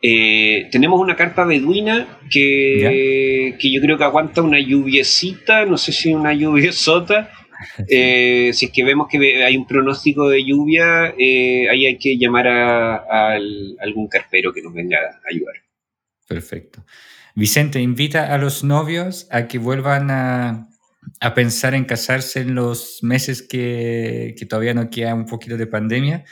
[0.00, 5.92] Eh, tenemos una carpa beduina que, que, yo creo que aguanta una lluviecita, no sé
[5.92, 7.30] si una lluviesota,
[7.88, 12.16] Eh, si es que vemos que hay un pronóstico de lluvia, eh, ahí hay que
[12.16, 13.32] llamar a,
[13.80, 15.54] algún carpero que nos venga a ayudar.
[16.26, 16.84] Perfecto.
[17.34, 20.68] Vicente, invita a los novios a que vuelvan a,
[21.34, 26.24] pensar en casarse en los meses que, todavía no queda un poquito de pandemia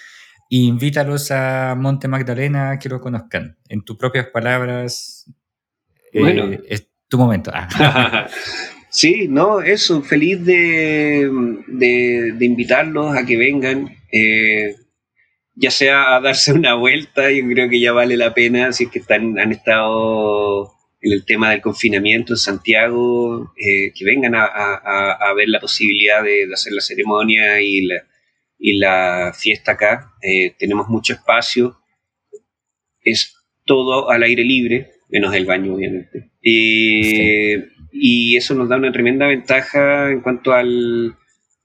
[0.51, 3.57] e invítalos a Monte Magdalena a que lo conozcan.
[3.69, 5.31] En tus propias palabras,
[6.13, 7.51] eh, es tu momento.
[7.55, 8.29] Ah.
[8.97, 11.29] Sí, no, eso, feliz de,
[12.41, 14.75] invitarlos a que vengan, eh,
[15.55, 18.91] ya sea a darse una vuelta, yo creo que ya vale la pena, si es
[18.91, 20.73] que están, han estado
[21.03, 26.49] en el tema del confinamiento en Santiago, eh, que vengan a, ver la posibilidad de,
[26.51, 27.97] hacer la ceremonia y la,
[28.59, 30.15] y la fiesta acá.
[30.23, 31.77] Eh, tenemos mucho espacio,
[33.03, 33.37] es
[33.67, 36.31] todo al aire libre, menos el baño, obviamente.
[37.99, 41.17] Y eso nos da una tremenda ventaja en cuanto al,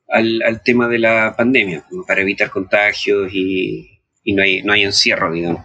[0.07, 5.63] al, tema de la pandemia, para evitar contagios y, no, hay, no hay encierro, digamos.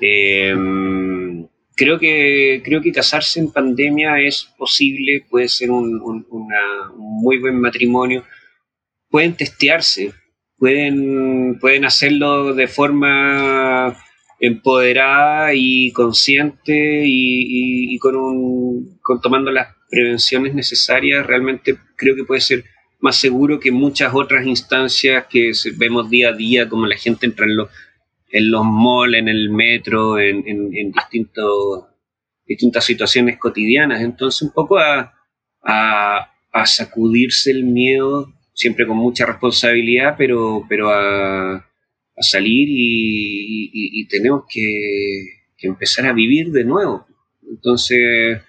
[0.00, 1.46] Em,
[1.76, 6.48] creo, que, creo que casarse en pandemia es posible, puede ser un, un
[6.96, 8.24] muy buen matrimonio.
[9.10, 10.12] Pueden testearse,
[10.56, 13.96] pueden, pueden hacerlo de forma
[14.40, 22.40] empoderada y consciente y, con, un, con tomando las prevenciones necesarias, realmente creo que puede
[22.40, 22.64] ser
[23.00, 27.46] más seguro que muchas otras instancias que vemos día a día, como la gente entra
[27.46, 27.70] en los,
[28.30, 30.42] en los malls, en el metro, en,
[30.92, 31.86] distintos,
[32.46, 34.02] distintas situaciones cotidianas.
[34.02, 35.12] Entonces, un poco a,
[35.62, 41.64] a, sacudirse el miedo, siempre con mucha responsabilidad, pero, pero a
[42.20, 47.06] salir y, tenemos que, empezar a vivir de nuevo.
[47.48, 48.40] Entonces,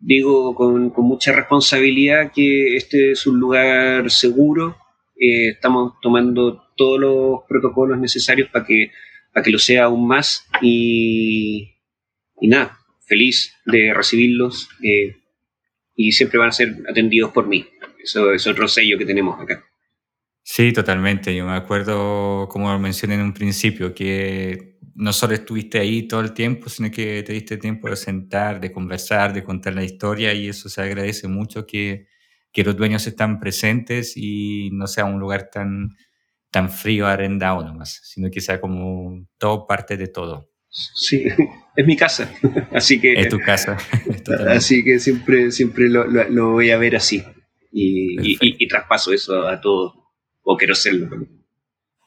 [0.00, 4.76] digo con, mucha responsabilidad que este es un lugar seguro,
[5.18, 8.92] eh, estamos tomando todos los protocolos necesarios para que,
[9.32, 11.70] para que lo sea aún más y,
[12.40, 15.16] nada, feliz de recibirlos eh,
[15.96, 17.66] y siempre van a ser atendidos por mí.
[18.02, 19.64] Eso es otro sello que tenemos acá.
[20.42, 21.34] Sí, totalmente.
[21.36, 26.32] Yo me acuerdo, como mencioné en un principio, que no solo estuviste ahí todo el
[26.32, 30.48] tiempo, sino que te diste tiempo de sentar, de conversar, de contar la historia y
[30.48, 32.08] eso se agradece mucho que,
[32.52, 35.90] que los dueños están presentes y no sea un lugar tan,
[36.50, 40.50] tan frío, arrendado nomás, sino que sea como todo parte de todo.
[40.68, 41.26] Sí,
[41.76, 42.28] es mi casa,
[42.72, 43.12] así que...
[43.20, 43.76] Es tu casa.
[44.48, 47.22] así que siempre, siempre lo, lo, voy a ver así
[47.70, 49.94] y, y, y traspaso eso a todos
[50.42, 51.37] o quiero serlo.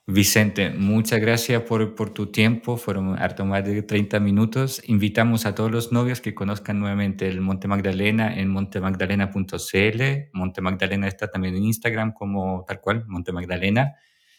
[0.08, 4.82] Vicente, muchas gracias por, por, tu tiempo, fueron harto más de 30 minutos.
[4.88, 10.02] Invitamos a todos los novios que conozcan nuevamente el Monte Magdalena en montemagdalena.cl.
[10.34, 13.94] Monte Magdalena está también en Instagram como tal cual, Monte Magdalena.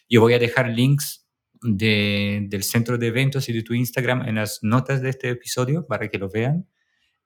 [0.08, 1.28] Yo voy a dejar links
[1.62, 5.86] de, del centro de eventos y de tu Instagram en las notas de este episodio
[5.86, 6.66] para que lo vean.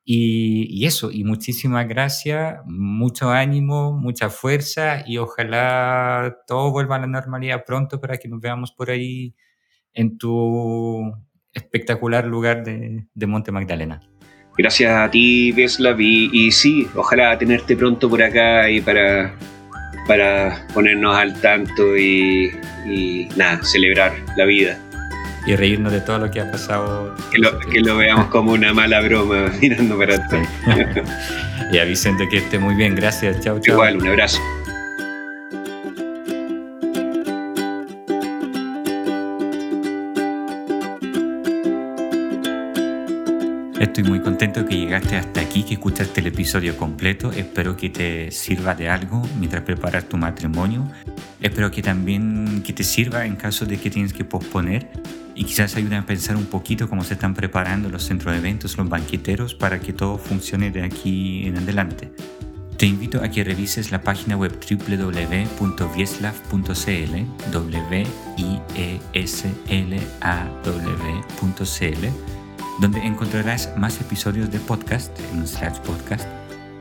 [0.09, 7.09] Y, eso, y muchísimas gracias, mucho ánimo, mucha fuerza y ojalá todo vuelva a la
[7.09, 9.35] normalidad pronto para que nos veamos por ahí
[9.95, 11.13] en tu
[11.53, 14.01] espectacular lugar de, Monte Magdalena.
[14.57, 19.37] Gracias a ti, Veslav, y, sí, ojalá tenerte pronto por acá y para,
[20.07, 22.53] para ponernos al tanto y,
[22.89, 24.86] y nada, celebrar la vida
[25.47, 27.15] y reírnos de todo lo que ha pasado.
[27.31, 30.49] Que lo, que lo veamos como una mala broma mirando para atrás.
[31.73, 33.75] y a Vicente que esté muy bien, gracias, chao, chao.
[33.75, 34.41] Igual, un abrazo.
[43.97, 47.33] Estoy muy contento que llegaste hasta aquí, que escuchaste el episodio completo.
[47.33, 50.87] Espero que te sirva de algo mientras preparas tu matrimonio.
[51.41, 54.91] Espero que también que te sirva en caso de que tienes que posponer
[55.35, 58.77] y quizás ayude a pensar un poquito cómo se están preparando los centros de eventos,
[58.77, 62.13] los banqueteros, para que todo funcione de aquí en adelante.
[62.77, 67.15] Te invito a que revises la página web www.vieslav.cl,
[67.51, 70.51] w i e s l a
[72.81, 76.27] donde encontrarás más episodios de podcast en Slash Podcast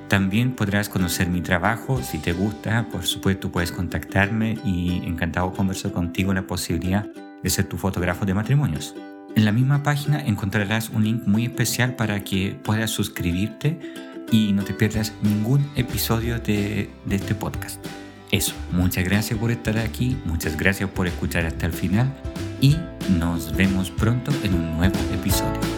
[0.09, 5.91] También podrás conocer mi trabajo, si te gusta, por supuesto puedes contactarme y encantado conversar
[5.91, 7.07] contigo la posibilidad
[7.41, 8.95] de ser tu fotógrafo de matrimonios.
[9.35, 13.79] En la misma página encontrarás un link muy especial para que puedas suscribirte
[14.31, 17.83] y no te pierdas ningún episodio de, de este podcast.
[18.31, 22.11] Eso, muchas gracias por estar aquí, muchas gracias por escuchar hasta el final
[22.61, 22.77] y
[23.17, 25.74] nos vemos pronto en un nuevo episodio.